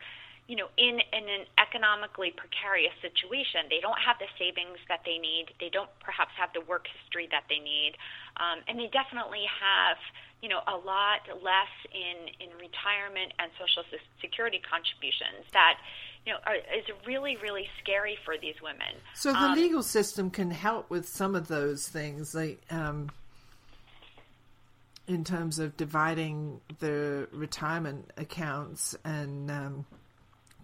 you 0.49 0.57
know, 0.57 0.69
in, 0.77 0.99
in 0.99 1.25
an 1.29 1.47
economically 1.59 2.35
precarious 2.35 2.93
situation. 3.01 3.71
They 3.71 3.81
don't 3.81 3.99
have 4.03 4.19
the 4.19 4.27
savings 4.39 4.79
that 4.89 5.01
they 5.07 5.19
need. 5.19 5.55
They 5.61 5.71
don't 5.71 5.91
perhaps 6.01 6.33
have 6.37 6.51
the 6.53 6.61
work 6.67 6.87
history 6.91 7.29
that 7.31 7.45
they 7.49 7.63
need. 7.63 7.95
Um, 8.37 8.59
and 8.67 8.79
they 8.79 8.91
definitely 8.91 9.47
have, 9.47 9.99
you 10.43 10.49
know, 10.49 10.61
a 10.67 10.75
lot 10.75 11.23
less 11.43 11.73
in, 11.95 12.27
in 12.43 12.51
retirement 12.59 13.33
and 13.39 13.55
social 13.55 13.87
security 14.21 14.61
contributions 14.61 15.47
that, 15.53 15.79
you 16.27 16.33
know, 16.33 16.39
are, 16.45 16.57
is 16.57 16.85
really, 17.07 17.39
really 17.39 17.71
scary 17.81 18.19
for 18.25 18.35
these 18.37 18.59
women. 18.61 18.99
So 19.15 19.33
the 19.33 19.55
um, 19.55 19.55
legal 19.55 19.83
system 19.83 20.29
can 20.29 20.51
help 20.51 20.91
with 20.91 21.09
some 21.09 21.37
of 21.37 21.47
those 21.47 21.87
things, 21.87 22.35
like 22.35 22.61
um, 22.69 23.11
in 25.07 25.25
terms 25.25 25.59
of 25.59 25.77
dividing 25.77 26.61
the 26.79 27.29
retirement 27.33 28.11
accounts 28.17 28.97
and 29.05 29.51
um, 29.51 29.87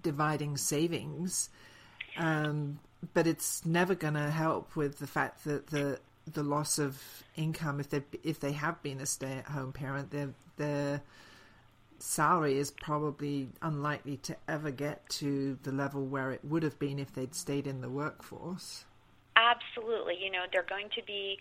dividing 0.02 0.56
savings. 0.56 1.50
Um, 2.16 2.78
but 3.14 3.26
it's 3.26 3.64
never 3.64 3.94
going 3.94 4.14
to 4.14 4.30
help 4.30 4.74
with 4.76 4.98
the 4.98 5.06
fact 5.06 5.44
that 5.44 5.68
the 5.68 6.00
the 6.32 6.42
loss 6.42 6.78
of 6.78 7.00
income 7.36 7.80
if 7.80 7.88
they 7.88 8.02
if 8.22 8.40
they 8.40 8.52
have 8.52 8.82
been 8.82 9.00
a 9.00 9.06
stay 9.06 9.38
at 9.38 9.46
home 9.46 9.72
parent, 9.72 10.10
their 10.10 10.30
their 10.56 11.00
salary 11.98 12.58
is 12.58 12.70
probably 12.70 13.48
unlikely 13.62 14.18
to 14.18 14.36
ever 14.46 14.70
get 14.70 15.08
to 15.08 15.58
the 15.62 15.72
level 15.72 16.04
where 16.06 16.30
it 16.30 16.44
would 16.44 16.62
have 16.62 16.78
been 16.78 16.98
if 16.98 17.12
they'd 17.14 17.34
stayed 17.34 17.66
in 17.66 17.80
the 17.80 17.88
workforce. 17.88 18.84
Absolutely, 19.36 20.16
you 20.20 20.30
know 20.30 20.44
they're 20.52 20.62
going 20.64 20.88
to 20.94 21.02
be 21.04 21.38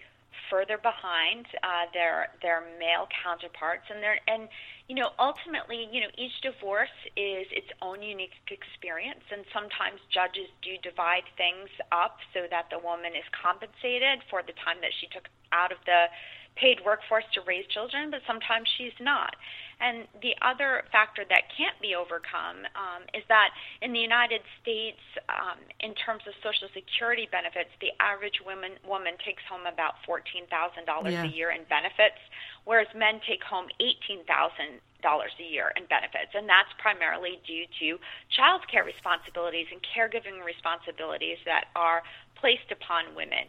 further 0.50 0.78
behind 0.78 1.46
uh, 1.64 1.90
their 1.94 2.30
their 2.42 2.62
male 2.80 3.08
counterparts, 3.24 3.86
and 3.90 4.02
they're 4.02 4.20
and 4.28 4.48
you 4.88 4.96
know, 4.96 5.12
ultimately, 5.20 5.90
you 5.92 6.00
know, 6.00 6.08
each 6.16 6.40
divorce 6.40 6.96
is 7.20 7.44
its 7.52 7.68
own 7.82 8.02
unique 8.02 8.32
experience, 8.48 9.24
and 9.36 9.44
sometimes 9.52 10.00
judges 10.08 10.48
do 10.64 10.80
divide 10.80 11.28
things 11.36 11.68
up 11.92 12.24
so 12.32 12.48
that 12.48 12.72
the 12.72 12.80
woman 12.80 13.12
is 13.12 13.28
compensated 13.36 14.24
for 14.32 14.40
the 14.48 14.56
time 14.64 14.80
that 14.80 14.96
she 14.96 15.12
took 15.12 15.28
out 15.52 15.76
of 15.76 15.80
the 15.84 16.08
paid 16.56 16.80
workforce 16.88 17.28
to 17.36 17.42
raise 17.44 17.68
children, 17.68 18.10
but 18.10 18.24
sometimes 18.26 18.68
she's 18.80 18.96
not. 19.00 19.36
And 19.80 20.10
the 20.26 20.34
other 20.42 20.84
factor 20.92 21.22
that 21.30 21.54
can't 21.54 21.78
be 21.78 21.94
overcome 21.94 22.66
um, 22.74 23.06
is 23.14 23.22
that 23.30 23.54
in 23.86 23.94
the 23.94 24.02
United 24.02 24.42
States, 24.62 24.98
um, 25.30 25.62
in 25.80 25.94
terms 25.94 26.26
of 26.26 26.34
Social 26.42 26.66
Security 26.74 27.30
benefits, 27.30 27.70
the 27.78 27.94
average 28.02 28.42
woman 28.42 28.82
woman 28.82 29.14
takes 29.22 29.46
home 29.46 29.70
about 29.70 30.02
fourteen 30.02 30.50
thousand 30.50 30.90
dollars 30.90 31.14
a 31.14 31.30
year 31.30 31.54
in 31.54 31.62
benefits, 31.70 32.18
whereas 32.66 32.90
men 32.98 33.22
take 33.30 33.46
home 33.46 33.70
eighteen 33.78 34.26
thousand 34.26 34.82
dollars 35.06 35.32
a 35.38 35.46
year 35.46 35.70
in 35.78 35.86
benefits, 35.86 36.34
and 36.34 36.50
that's 36.50 36.74
primarily 36.82 37.38
due 37.46 37.70
to 37.78 38.02
child 38.34 38.66
care 38.66 38.84
responsibilities 38.84 39.70
and 39.70 39.78
caregiving 39.94 40.42
responsibilities 40.42 41.38
that 41.46 41.70
are 41.78 42.02
placed 42.34 42.74
upon 42.74 43.14
women. 43.14 43.46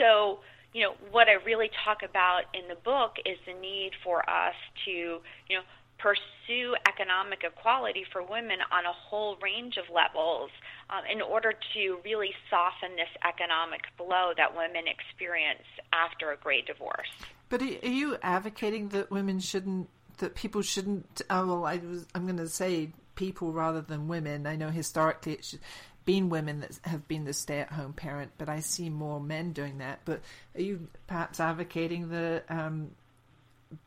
So 0.00 0.40
you 0.72 0.82
know, 0.82 0.94
what 1.10 1.28
I 1.28 1.34
really 1.44 1.70
talk 1.84 2.02
about 2.02 2.42
in 2.54 2.68
the 2.68 2.74
book 2.74 3.16
is 3.24 3.38
the 3.46 3.54
need 3.54 3.92
for 4.04 4.28
us 4.28 4.54
to, 4.84 4.90
you 4.90 5.56
know, 5.56 5.62
pursue 5.98 6.76
economic 6.86 7.42
equality 7.42 8.04
for 8.12 8.22
women 8.22 8.58
on 8.70 8.84
a 8.84 8.92
whole 8.92 9.36
range 9.42 9.76
of 9.78 9.84
levels 9.92 10.50
um, 10.90 11.02
in 11.10 11.22
order 11.22 11.54
to 11.74 11.98
really 12.04 12.30
soften 12.50 12.94
this 12.96 13.08
economic 13.26 13.80
blow 13.96 14.32
that 14.36 14.54
women 14.54 14.84
experience 14.86 15.64
after 15.92 16.32
a 16.32 16.36
gray 16.36 16.62
divorce. 16.62 17.08
But 17.48 17.62
are 17.62 17.88
you 17.88 18.16
advocating 18.22 18.88
that 18.90 19.10
women 19.10 19.40
shouldn't, 19.40 19.88
that 20.18 20.34
people 20.34 20.62
shouldn't? 20.62 21.22
Oh, 21.30 21.46
well, 21.46 21.64
I 21.64 21.76
was, 21.76 22.06
I'm 22.14 22.24
going 22.24 22.36
to 22.38 22.48
say 22.48 22.90
people 23.14 23.52
rather 23.52 23.80
than 23.80 24.08
women. 24.08 24.46
I 24.46 24.56
know 24.56 24.68
historically 24.68 25.32
it 25.34 25.44
should, 25.44 25.60
been 26.06 26.30
women 26.30 26.60
that 26.60 26.78
have 26.84 27.06
been 27.06 27.24
the 27.24 27.34
stay-at-home 27.34 27.92
parent, 27.92 28.30
but 28.38 28.48
I 28.48 28.60
see 28.60 28.88
more 28.88 29.20
men 29.20 29.52
doing 29.52 29.78
that. 29.78 30.00
But 30.06 30.22
are 30.54 30.62
you 30.62 30.88
perhaps 31.06 31.40
advocating 31.40 32.08
that 32.08 32.44
um, 32.48 32.92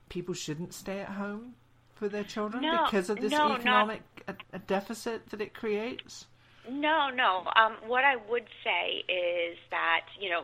people 0.10 0.36
shouldn't 0.36 0.73
stay 0.73 0.99
at 0.99 1.10
home 1.10 1.55
for 1.95 2.08
their 2.08 2.23
children 2.23 2.62
no, 2.62 2.86
because 2.86 3.10
of 3.10 3.19
this 3.19 3.32
no, 3.32 3.53
economic 3.53 4.03
not... 4.27 4.38
a 4.53 4.60
deficit 4.60 5.29
that 5.32 5.41
it 5.41 5.55
creates? 5.55 6.27
No, 6.69 7.10
no. 7.10 7.45
Um, 7.55 7.77
what 7.88 8.03
I 8.03 8.17
would 8.29 8.45
say 8.63 9.03
is 9.12 9.58
that 9.71 10.05
you 10.19 10.29
know 10.29 10.43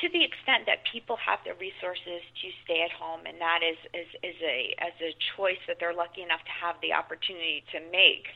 to 0.00 0.08
the 0.08 0.24
extent 0.24 0.66
that 0.66 0.82
people 0.90 1.16
have 1.16 1.38
the 1.44 1.54
resources 1.54 2.22
to 2.42 2.46
stay 2.64 2.82
at 2.82 2.90
home, 2.90 3.26
and 3.26 3.40
that 3.40 3.60
is, 3.62 3.78
is, 3.94 4.10
is 4.22 4.38
a 4.42 4.74
as 4.78 4.94
a 5.02 5.14
choice 5.36 5.60
that 5.66 5.76
they're 5.78 5.94
lucky 5.94 6.22
enough 6.22 6.42
to 6.44 6.54
have 6.54 6.76
the 6.82 6.92
opportunity 6.92 7.62
to 7.72 7.78
make 7.92 8.26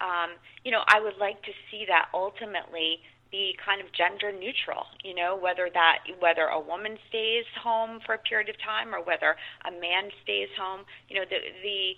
um, 0.00 0.36
you 0.64 0.70
know, 0.70 0.82
I 0.88 1.00
would 1.00 1.16
like 1.18 1.42
to 1.42 1.52
see 1.70 1.84
that 1.88 2.08
ultimately 2.14 3.00
be 3.30 3.56
kind 3.64 3.80
of 3.80 3.90
gender 3.92 4.30
neutral. 4.32 4.86
You 5.02 5.14
know, 5.14 5.36
whether 5.36 5.68
that 5.72 5.98
whether 6.20 6.46
a 6.46 6.60
woman 6.60 6.98
stays 7.08 7.44
home 7.62 8.00
for 8.06 8.14
a 8.14 8.18
period 8.18 8.48
of 8.48 8.56
time 8.62 8.94
or 8.94 9.02
whether 9.02 9.36
a 9.66 9.72
man 9.72 10.10
stays 10.22 10.48
home. 10.58 10.84
You 11.08 11.20
know, 11.20 11.26
the 11.28 11.38
the 11.62 11.96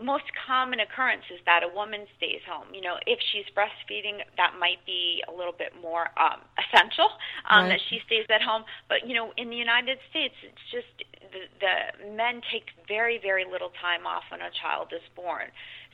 most 0.00 0.24
common 0.46 0.80
occurrence 0.80 1.24
is 1.32 1.40
that 1.46 1.64
a 1.64 1.70
woman 1.72 2.04
stays 2.16 2.44
home. 2.44 2.68
You 2.72 2.82
know, 2.82 2.96
if 3.06 3.18
she's 3.32 3.48
breastfeeding, 3.56 4.20
that 4.36 4.54
might 4.60 4.84
be 4.84 5.22
a 5.28 5.32
little 5.32 5.56
bit 5.56 5.72
more 5.80 6.12
um, 6.20 6.44
essential 6.60 7.08
um, 7.48 7.66
right. 7.66 7.76
that 7.76 7.80
she 7.88 8.00
stays 8.06 8.28
at 8.28 8.42
home. 8.42 8.64
But 8.88 9.08
you 9.08 9.14
know, 9.14 9.32
in 9.36 9.48
the 9.48 9.56
United 9.56 9.98
States, 10.10 10.34
it's 10.44 10.66
just 10.68 10.92
the, 11.32 11.48
the 11.60 11.76
men 12.12 12.40
take 12.52 12.68
very, 12.88 13.18
very 13.20 13.44
little 13.44 13.72
time 13.80 14.06
off 14.06 14.24
when 14.30 14.40
a 14.40 14.52
child 14.60 14.92
is 14.92 15.04
born. 15.16 15.48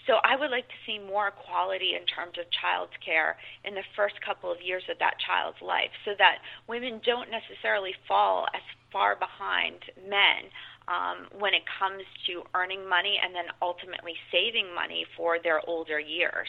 So 0.06 0.18
I 0.26 0.34
would 0.34 0.50
like 0.50 0.66
to 0.66 0.78
see 0.82 0.98
more 0.98 1.30
equality 1.30 1.94
in 1.94 2.02
terms 2.10 2.34
of 2.34 2.50
child 2.50 2.90
care 3.04 3.38
in 3.62 3.74
the 3.74 3.86
first 3.94 4.18
couple 4.18 4.50
of 4.50 4.58
years 4.58 4.82
of 4.90 4.98
that 4.98 5.14
child's 5.22 5.62
life 5.62 5.94
so 6.04 6.18
that 6.18 6.42
women 6.66 7.00
don't 7.06 7.30
necessarily 7.30 7.94
fall 8.08 8.50
as 8.50 8.62
far 8.90 9.14
behind 9.16 9.78
men 10.02 10.50
um, 10.88 11.26
when 11.38 11.54
it 11.54 11.62
comes 11.78 12.02
to 12.26 12.42
earning 12.54 12.88
money 12.88 13.18
and 13.22 13.34
then 13.34 13.46
ultimately 13.60 14.14
saving 14.30 14.74
money 14.74 15.06
for 15.16 15.38
their 15.42 15.60
older 15.68 15.98
years. 15.98 16.48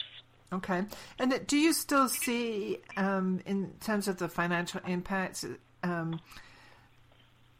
Okay. 0.52 0.84
And 1.18 1.46
do 1.46 1.56
you 1.56 1.72
still 1.72 2.08
see, 2.08 2.78
um, 2.96 3.40
in 3.46 3.72
terms 3.80 4.06
of 4.08 4.18
the 4.18 4.28
financial 4.28 4.80
impacts, 4.86 5.44
um, 5.82 6.20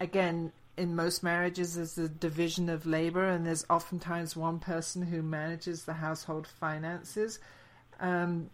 again, 0.00 0.52
in 0.76 0.96
most 0.96 1.22
marriages 1.22 1.76
there's 1.76 1.98
a 1.98 2.08
division 2.08 2.68
of 2.68 2.86
labor 2.86 3.24
and 3.24 3.46
there's 3.46 3.64
oftentimes 3.70 4.36
one 4.36 4.58
person 4.58 5.02
who 5.02 5.22
manages 5.22 5.84
the 5.84 5.92
household 5.92 6.46
finances 6.46 7.38
um, 8.00 8.50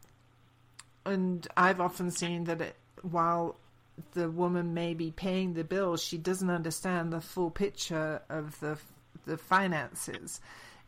and 1.06 1.48
i've 1.56 1.80
often 1.80 2.10
seen 2.10 2.44
that 2.44 2.60
it, 2.60 2.76
while 3.02 3.56
the 4.12 4.30
woman 4.30 4.74
may 4.74 4.94
be 4.94 5.10
paying 5.10 5.54
the 5.54 5.64
bills 5.64 6.02
she 6.02 6.18
doesn't 6.18 6.50
understand 6.50 7.12
the 7.12 7.20
full 7.20 7.50
picture 7.50 8.20
of 8.28 8.58
the 8.60 8.78
the 9.26 9.36
finances 9.36 10.40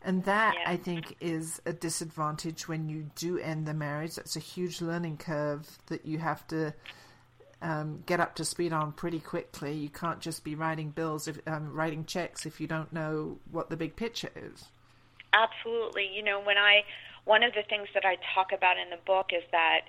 and 0.03 0.23
that 0.25 0.55
yeah. 0.55 0.71
i 0.71 0.75
think 0.75 1.15
is 1.19 1.61
a 1.65 1.73
disadvantage 1.73 2.67
when 2.67 2.89
you 2.89 3.09
do 3.15 3.37
end 3.37 3.65
the 3.65 3.73
marriage 3.73 4.15
that's 4.15 4.35
a 4.35 4.39
huge 4.39 4.81
learning 4.81 5.17
curve 5.17 5.77
that 5.87 6.05
you 6.05 6.17
have 6.17 6.45
to 6.47 6.73
um, 7.63 8.03
get 8.05 8.19
up 8.19 8.35
to 8.35 8.45
speed 8.45 8.73
on 8.73 8.91
pretty 8.91 9.19
quickly. 9.19 9.73
You 9.73 9.89
can't 9.89 10.19
just 10.19 10.43
be 10.43 10.53
writing 10.53 10.89
bills, 10.89 11.29
if, 11.29 11.39
um, 11.47 11.73
writing 11.73 12.03
checks 12.03 12.45
if 12.45 12.59
you 12.59 12.67
don't 12.67 12.91
know 12.91 13.39
what 13.49 13.69
the 13.69 13.77
big 13.77 13.95
picture 13.95 14.29
is. 14.35 14.65
Absolutely. 15.33 16.11
You 16.13 16.23
know, 16.23 16.41
when 16.41 16.57
I 16.57 16.83
one 17.25 17.41
of 17.41 17.53
the 17.53 17.63
things 17.63 17.87
that 17.93 18.03
I 18.05 18.17
talk 18.35 18.51
about 18.51 18.77
in 18.77 18.89
the 18.89 18.99
book 19.05 19.27
is 19.31 19.43
that 19.51 19.81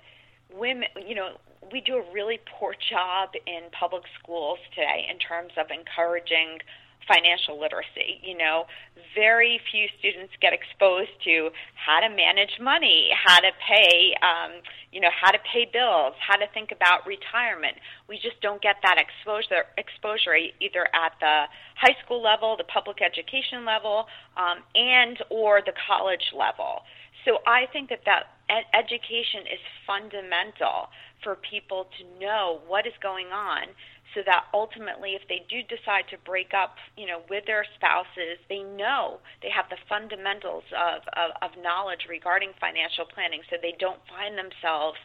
women, 0.53 0.87
you 1.07 1.15
know, 1.15 1.37
we 1.71 1.81
do 1.81 1.95
a 1.95 2.13
really 2.13 2.39
poor 2.59 2.75
job 2.89 3.29
in 3.47 3.69
public 3.71 4.03
schools 4.21 4.59
today 4.75 5.07
in 5.09 5.17
terms 5.17 5.51
of 5.57 5.67
encouraging 5.71 6.59
financial 7.07 7.59
literacy. 7.59 8.21
You 8.21 8.37
know, 8.37 8.65
very 9.13 9.59
few 9.71 9.87
students 9.99 10.33
get 10.41 10.53
exposed 10.53 11.13
to 11.23 11.49
how 11.73 11.99
to 12.01 12.09
manage 12.09 12.57
money, 12.59 13.09
how 13.13 13.39
to 13.39 13.51
pay, 13.67 14.13
um, 14.21 14.61
you 14.91 14.99
know, 14.99 15.13
how 15.13 15.31
to 15.31 15.39
pay 15.51 15.69
bills, 15.71 16.13
how 16.19 16.35
to 16.35 16.47
think 16.53 16.71
about 16.71 17.05
retirement. 17.05 17.77
We 18.09 18.17
just 18.17 18.41
don't 18.41 18.61
get 18.61 18.77
that 18.83 18.97
exposure 18.97 19.65
exposure 19.77 20.35
either 20.35 20.87
at 20.93 21.13
the 21.19 21.45
high 21.75 21.95
school 22.03 22.21
level, 22.21 22.57
the 22.57 22.65
public 22.65 23.01
education 23.01 23.65
level, 23.65 24.05
um, 24.37 24.65
and 24.73 25.17
or 25.29 25.61
the 25.65 25.73
college 25.87 26.33
level. 26.33 26.81
So 27.23 27.39
I 27.47 27.65
think 27.71 27.89
that 27.89 28.01
that 28.05 28.34
ed- 28.49 28.69
education 28.73 29.41
is 29.51 29.59
fundamental 29.85 30.89
for 31.23 31.35
people 31.35 31.87
to 31.97 32.19
know 32.19 32.61
what 32.67 32.85
is 32.85 32.93
going 33.01 33.27
on 33.27 33.67
so 34.13 34.21
that 34.25 34.45
ultimately 34.53 35.11
if 35.11 35.27
they 35.27 35.45
do 35.49 35.61
decide 35.63 36.05
to 36.09 36.17
break 36.25 36.53
up 36.53 36.75
you 36.95 37.05
know 37.05 37.21
with 37.29 37.45
their 37.45 37.65
spouses 37.75 38.37
they 38.49 38.63
know 38.63 39.19
they 39.41 39.49
have 39.49 39.65
the 39.69 39.77
fundamentals 39.89 40.63
of, 40.71 41.01
of, 41.17 41.31
of 41.41 41.61
knowledge 41.61 42.07
regarding 42.09 42.51
financial 42.59 43.05
planning. 43.05 43.41
So 43.49 43.57
they 43.61 43.75
don't 43.79 43.99
find 44.09 44.37
themselves 44.37 44.97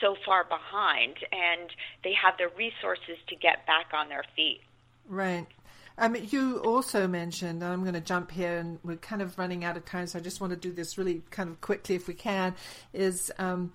so 0.00 0.16
far 0.24 0.44
behind 0.44 1.16
and 1.32 1.70
they 2.04 2.14
have 2.14 2.34
the 2.38 2.48
resources 2.56 3.18
to 3.28 3.36
get 3.36 3.66
back 3.66 3.86
on 3.92 4.08
their 4.08 4.24
feet. 4.36 4.60
Right 5.08 5.46
um, 5.98 6.16
you 6.16 6.58
also 6.58 7.06
mentioned, 7.06 7.62
and 7.62 7.72
I'm 7.72 7.82
going 7.82 7.94
to 7.94 8.00
jump 8.00 8.30
here, 8.30 8.56
and 8.56 8.78
we're 8.84 8.96
kind 8.96 9.20
of 9.20 9.36
running 9.38 9.64
out 9.64 9.76
of 9.76 9.84
time, 9.84 10.06
so 10.06 10.18
I 10.18 10.22
just 10.22 10.40
want 10.40 10.52
to 10.52 10.56
do 10.56 10.72
this 10.72 10.96
really 10.96 11.22
kind 11.30 11.48
of 11.48 11.60
quickly 11.60 11.94
if 11.96 12.06
we 12.08 12.14
can. 12.14 12.54
Is 12.92 13.32
um, 13.38 13.72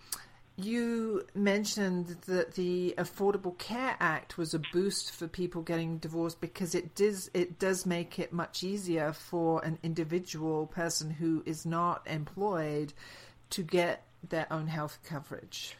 you 0.55 1.25
mentioned 1.33 2.15
that 2.27 2.53
the 2.53 2.93
Affordable 2.97 3.57
Care 3.57 3.95
Act 3.99 4.38
was 4.38 4.53
a 4.53 4.59
boost 4.71 5.12
for 5.12 5.27
people 5.27 5.62
getting 5.63 5.97
divorced 5.97 6.39
because 6.39 6.75
it 6.75 6.95
does 6.95 7.29
it 7.33 7.59
does 7.59 7.86
make 7.86 8.19
it 8.19 8.31
much 8.31 8.63
easier 8.63 9.13
for 9.13 9.63
an 9.65 9.79
individual 9.81 10.67
person 10.67 11.09
who 11.09 11.41
is 11.45 11.65
not 11.65 12.05
employed 12.05 12.93
to 13.49 13.63
get 13.63 14.03
their 14.29 14.51
own 14.51 14.67
health 14.67 14.99
coverage. 15.03 15.75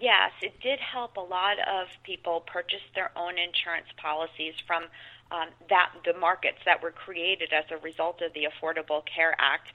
Yes, 0.00 0.30
it 0.40 0.58
did 0.62 0.78
help 0.80 1.16
a 1.16 1.20
lot 1.20 1.58
of 1.58 1.88
people 2.04 2.40
purchase 2.40 2.80
their 2.94 3.10
own 3.16 3.36
insurance 3.38 3.88
policies 4.00 4.54
from 4.66 4.84
um, 5.30 5.48
that 5.68 5.92
the 6.04 6.14
markets 6.18 6.58
that 6.64 6.82
were 6.82 6.90
created 6.90 7.52
as 7.52 7.64
a 7.70 7.78
result 7.82 8.22
of 8.22 8.32
the 8.32 8.48
Affordable 8.50 9.02
Care 9.06 9.34
Act 9.38 9.68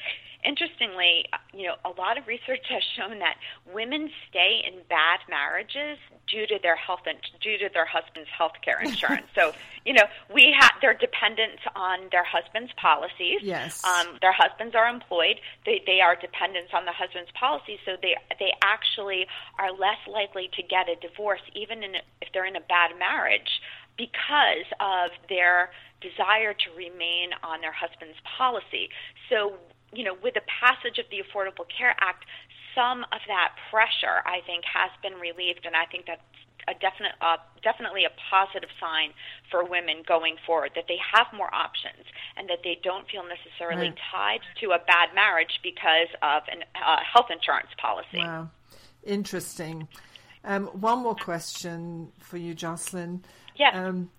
interestingly, 0.45 1.25
you 1.53 1.63
know, 1.67 1.75
a 1.83 1.89
lot 1.99 2.17
of 2.17 2.27
research 2.27 2.65
has 2.69 2.83
shown 2.95 3.19
that 3.19 3.35
women 3.73 4.09
stay 4.29 4.63
in 4.65 4.81
bad 4.87 5.19
marriages 5.29 5.97
due 6.27 6.47
to 6.47 6.57
their 6.61 6.75
health 6.75 7.01
and 7.05 7.17
due 7.41 7.57
to 7.57 7.69
their 7.73 7.85
husband's 7.85 8.29
health 8.29 8.53
care 8.63 8.79
insurance. 8.83 9.27
so, 9.35 9.53
you 9.85 9.93
know, 9.93 10.03
we 10.33 10.55
have 10.57 10.71
they're 10.81 10.93
dependent 10.93 11.59
on 11.75 12.07
their 12.11 12.23
husband's 12.23 12.71
policies. 12.73 13.41
Yes. 13.41 13.83
Um, 13.83 14.17
their 14.21 14.33
husbands 14.33 14.75
are 14.75 14.87
employed. 14.87 15.37
They 15.65 15.81
they 15.85 16.01
are 16.01 16.15
dependent 16.15 16.73
on 16.73 16.85
the 16.85 16.91
husband's 16.91 17.31
policies, 17.31 17.79
so 17.85 17.97
they 18.01 18.15
they 18.39 18.51
actually 18.63 19.27
are 19.59 19.71
less 19.71 19.99
likely 20.07 20.49
to 20.55 20.63
get 20.63 20.89
a 20.89 20.95
divorce 20.95 21.41
even 21.53 21.83
in 21.83 21.95
if 22.21 22.29
they're 22.33 22.45
in 22.45 22.55
a 22.55 22.61
bad 22.61 22.97
marriage 22.97 23.61
because 23.97 24.67
of 24.79 25.11
their 25.29 25.71
desire 26.01 26.53
to 26.53 26.69
remain 26.75 27.31
on 27.43 27.61
their 27.61 27.71
husband's 27.71 28.17
policy. 28.37 28.89
So, 29.29 29.57
you 29.93 30.03
know, 30.03 30.15
with 30.21 30.33
the 30.33 30.45
passage 30.45 30.99
of 30.99 31.05
the 31.09 31.23
Affordable 31.23 31.65
Care 31.71 31.95
Act, 31.99 32.25
some 32.75 33.03
of 33.15 33.21
that 33.27 33.55
pressure, 33.71 34.21
I 34.25 34.41
think, 34.45 34.65
has 34.67 34.91
been 35.01 35.15
relieved, 35.19 35.65
and 35.65 35.75
I 35.75 35.85
think 35.85 36.05
that's 36.05 36.21
a 36.67 36.73
definite, 36.73 37.13
uh, 37.21 37.37
definitely 37.63 38.05
a 38.05 38.11
positive 38.29 38.69
sign 38.79 39.11
for 39.49 39.63
women 39.63 40.03
going 40.07 40.35
forward 40.45 40.71
that 40.75 40.85
they 40.87 40.97
have 40.97 41.27
more 41.31 41.53
options 41.53 42.03
and 42.35 42.49
that 42.49 42.59
they 42.63 42.79
don't 42.83 43.07
feel 43.07 43.23
necessarily 43.23 43.89
Right. 43.89 43.99
tied 44.11 44.41
to 44.61 44.71
a 44.71 44.79
bad 44.79 45.13
marriage 45.13 45.59
because 45.63 46.09
of 46.21 46.43
a 46.49 46.57
uh, 46.81 46.99
health 47.03 47.29
insurance 47.29 47.69
policy. 47.77 48.17
Wow, 48.17 48.49
interesting. 49.03 49.87
Um, 50.45 50.67
one 50.67 50.99
more 50.99 51.15
question 51.15 52.11
for 52.19 52.37
you, 52.37 52.53
Jocelyn. 52.53 53.23
Yes. 53.55 53.75
Um, 53.75 54.11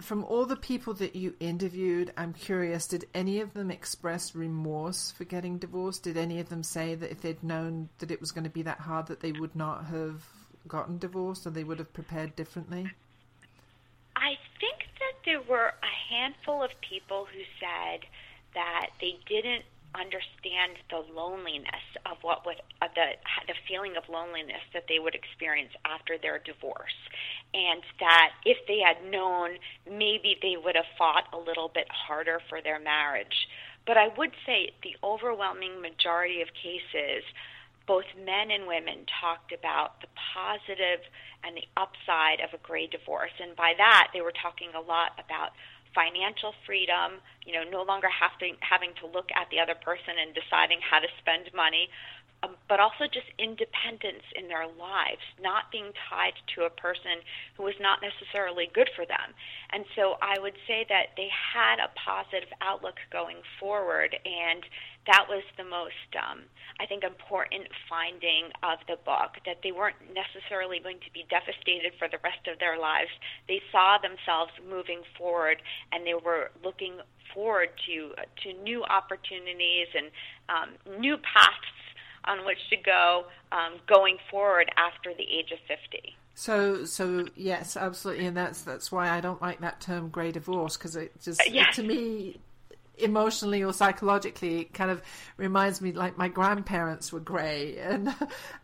from 0.00 0.24
all 0.24 0.46
the 0.46 0.56
people 0.56 0.94
that 0.94 1.16
you 1.16 1.34
interviewed, 1.40 2.12
I'm 2.16 2.32
curious, 2.32 2.86
did 2.86 3.06
any 3.14 3.40
of 3.40 3.54
them 3.54 3.70
express 3.70 4.34
remorse 4.34 5.10
for 5.10 5.24
getting 5.24 5.58
divorced? 5.58 6.04
Did 6.04 6.16
any 6.16 6.40
of 6.40 6.48
them 6.48 6.62
say 6.62 6.94
that 6.94 7.10
if 7.10 7.20
they'd 7.20 7.42
known 7.42 7.88
that 7.98 8.10
it 8.10 8.20
was 8.20 8.30
going 8.30 8.44
to 8.44 8.50
be 8.50 8.62
that 8.62 8.80
hard, 8.80 9.06
that 9.06 9.20
they 9.20 9.32
would 9.32 9.54
not 9.56 9.86
have 9.86 10.24
gotten 10.68 10.98
divorced 10.98 11.46
or 11.46 11.50
they 11.50 11.64
would 11.64 11.78
have 11.78 11.92
prepared 11.92 12.36
differently? 12.36 12.90
I 14.16 14.34
think 14.60 14.86
that 15.00 15.14
there 15.24 15.42
were 15.42 15.74
a 15.82 16.14
handful 16.14 16.62
of 16.62 16.70
people 16.80 17.26
who 17.32 17.42
said 17.60 18.00
that 18.54 18.90
they 19.00 19.18
didn't 19.26 19.64
understand 19.94 20.76
the 20.90 21.02
loneliness 21.14 21.86
of 22.06 22.18
what 22.22 22.44
was 22.44 22.56
uh, 22.82 22.88
the 22.94 23.14
the 23.46 23.54
feeling 23.68 23.96
of 23.96 24.04
loneliness 24.08 24.62
that 24.72 24.84
they 24.88 24.98
would 24.98 25.14
experience 25.14 25.72
after 25.84 26.18
their 26.18 26.38
divorce, 26.38 26.98
and 27.54 27.82
that 28.00 28.30
if 28.44 28.58
they 28.66 28.80
had 28.80 28.98
known, 29.10 29.58
maybe 29.86 30.36
they 30.42 30.56
would 30.56 30.74
have 30.74 30.90
fought 30.98 31.24
a 31.32 31.38
little 31.38 31.70
bit 31.72 31.86
harder 31.90 32.40
for 32.48 32.60
their 32.60 32.78
marriage. 32.78 33.48
But 33.86 33.96
I 33.96 34.08
would 34.16 34.32
say 34.46 34.72
the 34.82 34.96
overwhelming 35.04 35.80
majority 35.80 36.40
of 36.40 36.48
cases 36.54 37.22
both 37.86 38.04
men 38.16 38.50
and 38.50 38.66
women 38.66 39.04
talked 39.20 39.52
about 39.52 40.00
the 40.00 40.08
positive 40.16 41.04
and 41.44 41.56
the 41.56 41.68
upside 41.76 42.40
of 42.40 42.54
a 42.54 42.62
gray 42.64 42.86
divorce. 42.86 43.32
And 43.40 43.54
by 43.56 43.74
that, 43.76 44.08
they 44.12 44.22
were 44.22 44.32
talking 44.32 44.70
a 44.74 44.80
lot 44.80 45.12
about 45.20 45.52
financial 45.94 46.52
freedom, 46.66 47.22
you 47.46 47.54
know, 47.54 47.62
no 47.64 47.82
longer 47.82 48.10
having, 48.10 48.58
having 48.60 48.92
to 49.00 49.06
look 49.06 49.30
at 49.32 49.48
the 49.50 49.58
other 49.62 49.78
person 49.78 50.18
and 50.20 50.34
deciding 50.34 50.82
how 50.82 50.98
to 50.98 51.08
spend 51.22 51.48
money, 51.54 51.88
um, 52.42 52.56
but 52.68 52.80
also 52.80 53.04
just 53.06 53.26
independence 53.38 54.24
in 54.34 54.48
their 54.48 54.66
lives, 54.66 55.22
not 55.40 55.70
being 55.70 55.92
tied 56.10 56.34
to 56.54 56.64
a 56.64 56.70
person 56.70 57.22
who 57.56 57.62
was 57.62 57.74
not 57.80 58.00
necessarily 58.02 58.68
good 58.74 58.90
for 58.96 59.06
them. 59.06 59.32
And 59.72 59.84
so 59.96 60.16
I 60.20 60.40
would 60.40 60.56
say 60.66 60.84
that 60.88 61.14
they 61.16 61.28
had 61.30 61.78
a 61.78 61.92
positive 61.94 62.50
outlook 62.60 62.96
going 63.12 63.38
forward, 63.60 64.16
and 64.24 64.64
that 65.06 65.26
was 65.28 65.44
the 65.56 65.64
most, 65.64 66.08
um, 66.16 66.48
I 66.80 66.86
think, 66.86 67.04
important 67.04 67.68
finding 67.88 68.48
of 68.62 68.80
the 68.88 68.96
book 69.04 69.36
that 69.44 69.60
they 69.62 69.72
weren't 69.72 70.00
necessarily 70.12 70.80
going 70.80 71.00
to 71.04 71.12
be 71.12 71.28
devastated 71.28 71.92
for 71.98 72.08
the 72.08 72.20
rest 72.24 72.48
of 72.48 72.58
their 72.58 72.80
lives. 72.80 73.12
They 73.48 73.60
saw 73.70 73.98
themselves 74.00 74.52
moving 74.64 75.04
forward, 75.16 75.60
and 75.92 76.06
they 76.06 76.16
were 76.16 76.50
looking 76.64 77.00
forward 77.32 77.68
to 77.86 78.14
to 78.42 78.52
new 78.62 78.84
opportunities 78.84 79.88
and 79.92 80.08
um, 80.48 81.00
new 81.00 81.16
paths 81.18 81.83
on 82.26 82.44
which 82.44 82.58
to 82.70 82.76
go 82.76 83.24
um, 83.52 83.74
going 83.86 84.18
forward 84.30 84.70
after 84.76 85.12
the 85.14 85.24
age 85.24 85.50
of 85.52 85.58
50. 85.68 86.16
So, 86.34 86.84
so 86.84 87.26
yes, 87.36 87.76
absolutely, 87.76 88.26
and 88.26 88.36
that's 88.36 88.62
that's 88.62 88.90
why 88.90 89.08
I 89.08 89.20
don't 89.20 89.40
like 89.40 89.60
that 89.60 89.80
term 89.80 90.08
"gray 90.08 90.32
divorce" 90.32 90.76
because 90.76 90.96
it 90.96 91.12
just 91.22 91.40
Uh, 91.40 91.44
yes. 91.50 91.76
to 91.76 91.82
me, 91.84 92.40
emotionally 92.98 93.62
or 93.62 93.72
psychologically, 93.72 94.64
kind 94.72 94.90
of 94.90 95.02
reminds 95.36 95.80
me 95.80 95.92
like 95.92 96.16
my 96.16 96.28
grandparents 96.28 97.12
were 97.12 97.20
grey, 97.20 97.76
and 97.78 98.08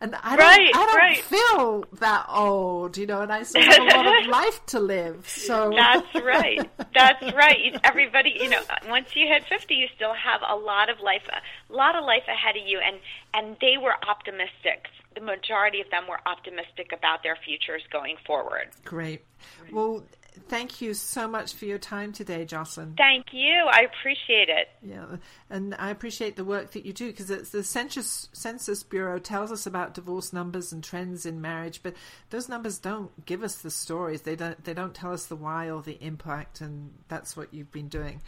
and 0.01 0.15
I 0.15 0.35
don't, 0.35 0.39
Right, 0.39 0.71
I 0.73 0.85
don't 0.85 0.95
right. 0.95 1.17
feel 1.23 1.85
that 1.99 2.25
old, 2.29 2.97
you 2.97 3.05
know, 3.07 3.21
and 3.21 3.31
I 3.31 3.43
still 3.43 3.61
have 3.63 3.79
a 3.79 3.83
lot 3.97 4.21
of 4.23 4.27
life 4.29 4.65
to 4.67 4.79
live. 4.79 5.27
So 5.27 5.71
That's 5.75 6.15
right. 6.23 6.69
That's 6.93 7.33
right. 7.35 7.77
Everybody, 7.83 8.37
you 8.39 8.49
know, 8.49 8.61
once 8.87 9.15
you 9.15 9.27
hit 9.27 9.43
50, 9.49 9.73
you 9.73 9.87
still 9.95 10.13
have 10.13 10.41
a 10.47 10.55
lot 10.55 10.89
of 10.89 10.99
life, 11.01 11.23
a 11.29 11.73
lot 11.73 11.95
of 11.95 12.03
life 12.05 12.23
ahead 12.27 12.55
of 12.55 12.65
you, 12.67 12.79
and 12.79 12.97
and 13.33 13.57
they 13.61 13.77
were 13.77 13.95
optimistic. 14.09 14.87
The 15.13 15.21
majority 15.21 15.81
of 15.81 15.89
them 15.89 16.03
were 16.07 16.19
optimistic 16.25 16.91
about 16.93 17.21
their 17.21 17.35
futures 17.35 17.81
going 17.91 18.15
forward. 18.25 18.69
great. 18.85 19.25
Well, 19.71 20.03
thank 20.47 20.81
you 20.81 20.93
so 20.93 21.27
much 21.27 21.53
for 21.53 21.65
your 21.65 21.77
time 21.77 22.11
today, 22.11 22.45
Jocelyn. 22.45 22.93
Thank 22.97 23.27
you. 23.31 23.65
I 23.71 23.81
appreciate 23.81 24.49
it. 24.49 24.69
Yeah, 24.81 25.17
and 25.49 25.75
I 25.75 25.89
appreciate 25.89 26.35
the 26.35 26.45
work 26.45 26.71
that 26.71 26.85
you 26.85 26.93
do 26.93 27.11
because 27.11 27.27
the 27.51 27.63
Census 27.63 28.29
Census 28.33 28.83
Bureau 28.83 29.19
tells 29.19 29.51
us 29.51 29.65
about 29.65 29.93
divorce 29.93 30.33
numbers 30.33 30.71
and 30.71 30.83
trends 30.83 31.25
in 31.25 31.41
marriage, 31.41 31.81
but 31.83 31.95
those 32.29 32.49
numbers 32.49 32.79
don't 32.79 33.25
give 33.25 33.43
us 33.43 33.61
the 33.61 33.71
stories. 33.71 34.21
They 34.21 34.35
don't. 34.35 34.63
They 34.63 34.73
don't 34.73 34.93
tell 34.93 35.13
us 35.13 35.25
the 35.25 35.35
why 35.35 35.69
or 35.69 35.81
the 35.81 35.97
impact, 36.03 36.61
and 36.61 36.93
that's 37.07 37.35
what 37.35 37.53
you've 37.53 37.71
been 37.71 37.89
doing. 37.89 38.21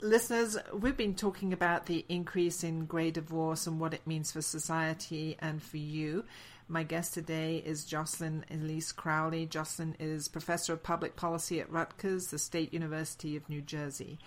Listeners, 0.00 0.58
we've 0.74 0.96
been 0.96 1.14
talking 1.14 1.52
about 1.52 1.86
the 1.86 2.04
increase 2.08 2.64
in 2.64 2.86
gray 2.86 3.12
divorce 3.12 3.68
and 3.68 3.78
what 3.78 3.94
it 3.94 4.04
means 4.04 4.32
for 4.32 4.42
society 4.42 5.36
and 5.38 5.62
for 5.62 5.76
you. 5.76 6.24
My 6.72 6.84
guest 6.84 7.12
today 7.12 7.58
is 7.58 7.84
Jocelyn 7.84 8.46
Elise 8.50 8.92
Crowley. 8.92 9.44
Jocelyn 9.44 9.94
is 10.00 10.26
professor 10.26 10.72
of 10.72 10.82
public 10.82 11.16
policy 11.16 11.60
at 11.60 11.70
Rutgers, 11.70 12.28
the 12.28 12.38
State 12.38 12.72
University 12.72 13.36
of 13.36 13.46
New 13.46 13.60
Jersey. 13.60 14.18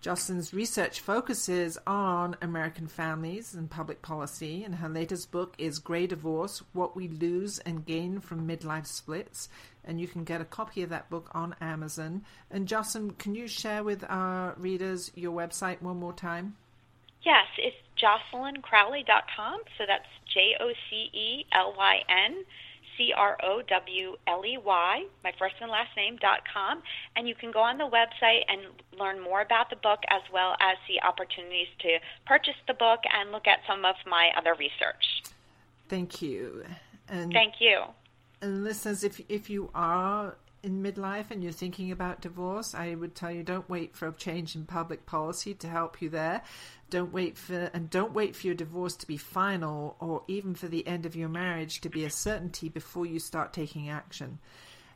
Jocelyn's 0.00 0.54
research 0.54 1.00
focuses 1.00 1.76
on 1.86 2.34
American 2.40 2.86
families 2.86 3.52
and 3.52 3.68
public 3.68 4.00
policy, 4.00 4.64
and 4.64 4.76
her 4.76 4.88
latest 4.88 5.30
book 5.30 5.54
is 5.58 5.80
Gray 5.80 6.06
Divorce 6.06 6.62
What 6.72 6.96
We 6.96 7.08
Lose 7.08 7.58
and 7.58 7.84
Gain 7.84 8.20
from 8.20 8.48
Midlife 8.48 8.86
Splits. 8.86 9.50
And 9.84 10.00
you 10.00 10.08
can 10.08 10.24
get 10.24 10.40
a 10.40 10.46
copy 10.46 10.82
of 10.82 10.88
that 10.88 11.10
book 11.10 11.28
on 11.34 11.54
Amazon. 11.60 12.24
And 12.50 12.66
Jocelyn, 12.66 13.10
can 13.10 13.34
you 13.34 13.46
share 13.46 13.84
with 13.84 14.02
our 14.08 14.54
readers 14.56 15.12
your 15.14 15.32
website 15.32 15.82
one 15.82 15.98
more 15.98 16.14
time? 16.14 16.56
Yes, 17.22 17.46
it's 17.58 17.76
jocelyncrowley.com. 17.98 19.60
So 19.78 19.84
that's 19.86 20.08
J 20.34 20.56
O 20.60 20.72
C 20.88 21.10
E 21.12 21.46
L 21.52 21.74
Y 21.76 22.00
N 22.08 22.44
C 22.96 23.12
R 23.16 23.38
O 23.42 23.62
W 23.62 24.16
L 24.26 24.42
E 24.44 24.58
Y, 24.58 25.04
my 25.24 25.32
first 25.38 25.54
and 25.60 25.70
last 25.70 25.96
name, 25.96 26.16
dot 26.16 26.40
com. 26.52 26.82
And 27.16 27.28
you 27.28 27.34
can 27.34 27.50
go 27.50 27.60
on 27.60 27.78
the 27.78 27.84
website 27.84 28.42
and 28.48 28.60
learn 28.98 29.20
more 29.20 29.40
about 29.40 29.70
the 29.70 29.76
book 29.76 30.00
as 30.08 30.22
well 30.32 30.56
as 30.60 30.76
see 30.86 30.98
opportunities 31.02 31.68
to 31.80 31.98
purchase 32.26 32.60
the 32.66 32.74
book 32.74 33.00
and 33.12 33.32
look 33.32 33.46
at 33.46 33.60
some 33.66 33.84
of 33.84 33.96
my 34.06 34.30
other 34.36 34.54
research. 34.54 35.22
Thank 35.88 36.22
you. 36.22 36.64
And 37.08 37.32
Thank 37.32 37.54
you. 37.60 37.82
And 38.40 38.64
listeners, 38.64 39.04
if 39.04 39.20
if 39.28 39.48
you 39.48 39.70
are 39.74 40.36
in 40.62 40.82
midlife 40.82 41.30
and 41.30 41.42
you're 41.42 41.52
thinking 41.52 41.90
about 41.90 42.20
divorce, 42.20 42.74
I 42.74 42.94
would 42.94 43.14
tell 43.14 43.30
you 43.30 43.42
don't 43.42 43.68
wait 43.68 43.96
for 43.96 44.08
a 44.08 44.12
change 44.12 44.54
in 44.54 44.64
public 44.64 45.06
policy 45.06 45.54
to 45.54 45.68
help 45.68 46.00
you 46.00 46.08
there. 46.08 46.42
Don't 46.90 47.12
wait 47.12 47.36
for 47.36 47.70
and 47.74 47.90
don't 47.90 48.12
wait 48.12 48.36
for 48.36 48.46
your 48.46 48.54
divorce 48.54 48.94
to 48.96 49.06
be 49.06 49.16
final 49.16 49.96
or 49.98 50.22
even 50.28 50.54
for 50.54 50.68
the 50.68 50.86
end 50.86 51.06
of 51.06 51.16
your 51.16 51.28
marriage 51.28 51.80
to 51.80 51.88
be 51.88 52.04
a 52.04 52.10
certainty 52.10 52.68
before 52.68 53.06
you 53.06 53.18
start 53.18 53.52
taking 53.52 53.88
action. 53.88 54.38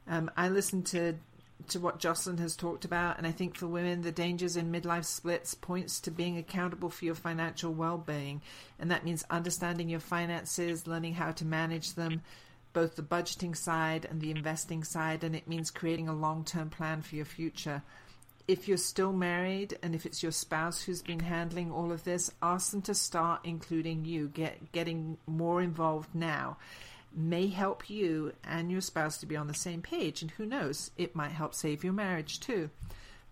Um, 0.07 0.31
I 0.37 0.49
listened 0.49 0.87
to 0.87 1.15
to 1.69 1.81
what 1.81 1.99
Jocelyn 1.99 2.39
has 2.39 2.55
talked 2.55 2.85
about, 2.85 3.19
and 3.19 3.27
I 3.27 3.33
think 3.33 3.57
for 3.57 3.67
women, 3.67 4.03
the 4.03 4.13
dangers 4.13 4.57
in 4.57 4.71
midlife 4.71 5.07
splits 5.07 5.55
points 5.55 6.01
to 6.01 6.11
being 6.11 6.37
accountable 6.37 6.91
for 6.91 7.07
your 7.07 7.15
financial 7.15 7.73
well-being, 7.73 8.43
and 8.79 8.91
that 8.91 9.05
means 9.05 9.25
understanding 9.31 9.89
your 9.89 10.01
finances, 10.01 10.87
learning 10.87 11.15
how 11.15 11.33
to 11.33 11.47
manage 11.47 11.95
them, 11.95 12.23
both 12.77 12.95
the 12.95 13.03
budgeting 13.03 13.57
side 13.57 14.05
and 14.05 14.21
the 14.21 14.31
investing 14.31 14.85
side, 14.85 15.25
and 15.25 15.35
it 15.35 15.49
means 15.49 15.71
creating 15.71 16.09
a 16.09 16.15
long-term 16.15 16.69
plan 16.69 17.01
for 17.01 17.17
your 17.17 17.25
future. 17.25 17.83
If 18.47 18.69
you're 18.69 18.77
still 18.77 19.15
married 19.15 19.79
and 19.83 19.95
if 19.95 20.05
it's 20.05 20.23
your 20.23 20.31
spouse 20.31 20.83
who's 20.83 21.01
been 21.01 21.21
handling 21.21 21.73
all 21.73 21.91
of 21.91 22.05
this, 22.05 22.31
ask 22.43 22.73
them 22.73 22.83
to 22.83 22.95
start 22.95 23.41
including 23.45 24.05
you, 24.05 24.29
get 24.29 24.73
getting 24.73 25.17
more 25.27 25.63
involved 25.63 26.15
now 26.15 26.59
may 27.17 27.47
help 27.47 27.89
you 27.89 28.35
and 28.45 28.71
your 28.71 28.83
spouse 28.83 29.17
to 29.17 29.27
be 29.27 29.37
on 29.37 29.47
the 29.47 29.55
same 29.55 29.81
page. 29.81 30.21
And 30.21 30.31
who 30.33 30.45
knows, 30.45 30.91
it 30.99 31.17
might 31.17 31.31
help 31.31 31.55
save 31.55 31.83
your 31.83 31.95
marriage 31.95 32.41
too. 32.41 32.69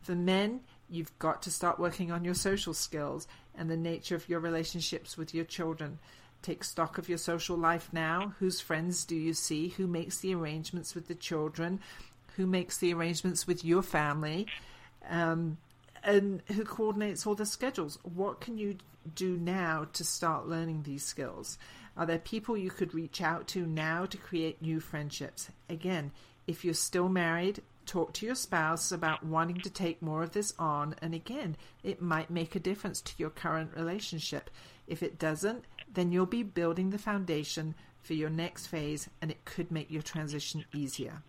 For 0.01 0.15
men, 0.15 0.61
you've 0.89 1.17
got 1.19 1.43
to 1.43 1.51
start 1.51 1.79
working 1.79 2.11
on 2.11 2.25
your 2.25 2.35
social 2.35 2.73
skills 2.73 3.29
and 3.55 3.71
the 3.71 3.77
nature 3.77 4.17
of 4.17 4.27
your 4.27 4.41
relationships 4.41 5.19
with 5.19 5.35
your 5.35 5.45
children. 5.45 5.99
Take 6.45 6.63
stock 6.63 6.99
of 6.99 7.09
your 7.09 7.17
social 7.17 7.57
life 7.57 7.89
now. 7.91 8.35
Whose 8.39 8.61
friends 8.61 9.07
do 9.07 9.17
you 9.17 9.33
see? 9.33 9.69
Who 9.71 9.87
makes 9.87 10.19
the 10.19 10.35
arrangements 10.35 10.95
with 10.95 11.09
the 11.09 11.15
children? 11.15 11.81
Who 12.37 12.47
makes 12.47 12.77
the 12.77 12.93
arrangements 12.93 13.47
with 13.47 13.65
your 13.65 13.81
family? 13.81 14.47
Um, 15.09 15.57
and 16.03 16.43
who 16.49 16.65
coordinates 16.65 17.27
all 17.27 17.35
the 17.35 17.47
schedules? 17.47 17.99
What 18.03 18.43
can 18.43 18.59
you 18.59 18.77
do 19.15 19.39
now 19.39 19.87
to 19.95 20.05
start 20.05 20.47
learning 20.47 20.83
these 20.83 21.03
skills? 21.03 21.57
Are 21.97 22.05
there 22.05 22.19
people 22.19 22.59
you 22.59 22.71
could 22.71 22.93
reach 22.93 23.23
out 23.23 23.47
to 23.49 23.65
now 23.65 24.05
to 24.05 24.19
create 24.19 24.61
new 24.61 24.81
friendships? 24.81 25.49
Again, 25.71 26.13
if 26.47 26.63
you're 26.63 26.75
still 26.75 27.09
married, 27.09 27.63
talk 27.87 28.13
to 28.15 28.27
your 28.27 28.35
spouse 28.35 28.93
about 28.93 29.25
wanting 29.25 29.63
to 29.63 29.71
take 29.71 30.03
more 30.03 30.23
of 30.23 30.33
this 30.33 30.53
on, 30.59 30.95
and 31.01 31.15
again, 31.15 31.57
it 31.83 32.03
might 32.03 32.29
make 32.29 32.55
a 32.55 32.61
difference 32.61 33.01
to 33.01 33.15
your 33.17 33.31
current 33.31 33.71
relationship. 33.75 34.51
If 34.87 35.03
it 35.03 35.19
doesn't, 35.19 35.65
then 35.95 36.13
you'll 36.13 36.27
be 36.27 36.43
building 36.43 36.91
the 36.91 36.99
foundation 36.99 37.75
for 38.03 38.15
your 38.15 38.31
next 38.31 38.67
phase, 38.67 39.09
and 39.23 39.31
it 39.31 39.45
could 39.45 39.71
make 39.71 39.91
your 39.91 40.03
transition 40.03 40.65
easier. 40.75 41.23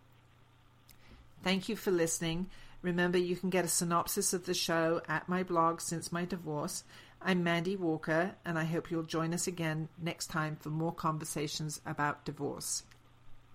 Thank 1.43 1.69
you 1.69 1.75
for 1.75 1.91
listening. 1.91 2.47
Remember, 2.81 3.17
you 3.17 3.35
can 3.35 3.49
get 3.49 3.65
a 3.65 3.69
synopsis 3.69 4.33
of 4.33 4.45
the 4.45 4.53
show 4.53 5.01
at 5.07 5.29
my 5.29 5.43
blog 5.43 5.81
since 5.81 6.11
my 6.11 6.25
divorce. 6.25 6.83
I'm 7.21 7.43
Mandy 7.43 7.75
Walker, 7.75 8.35
and 8.45 8.59
I 8.59 8.65
hope 8.65 8.91
you'll 8.91 9.03
join 9.03 9.33
us 9.33 9.47
again 9.47 9.89
next 10.01 10.27
time 10.27 10.57
for 10.57 10.69
more 10.69 10.93
conversations 10.93 11.81
about 11.85 12.25
divorce. 12.25 12.83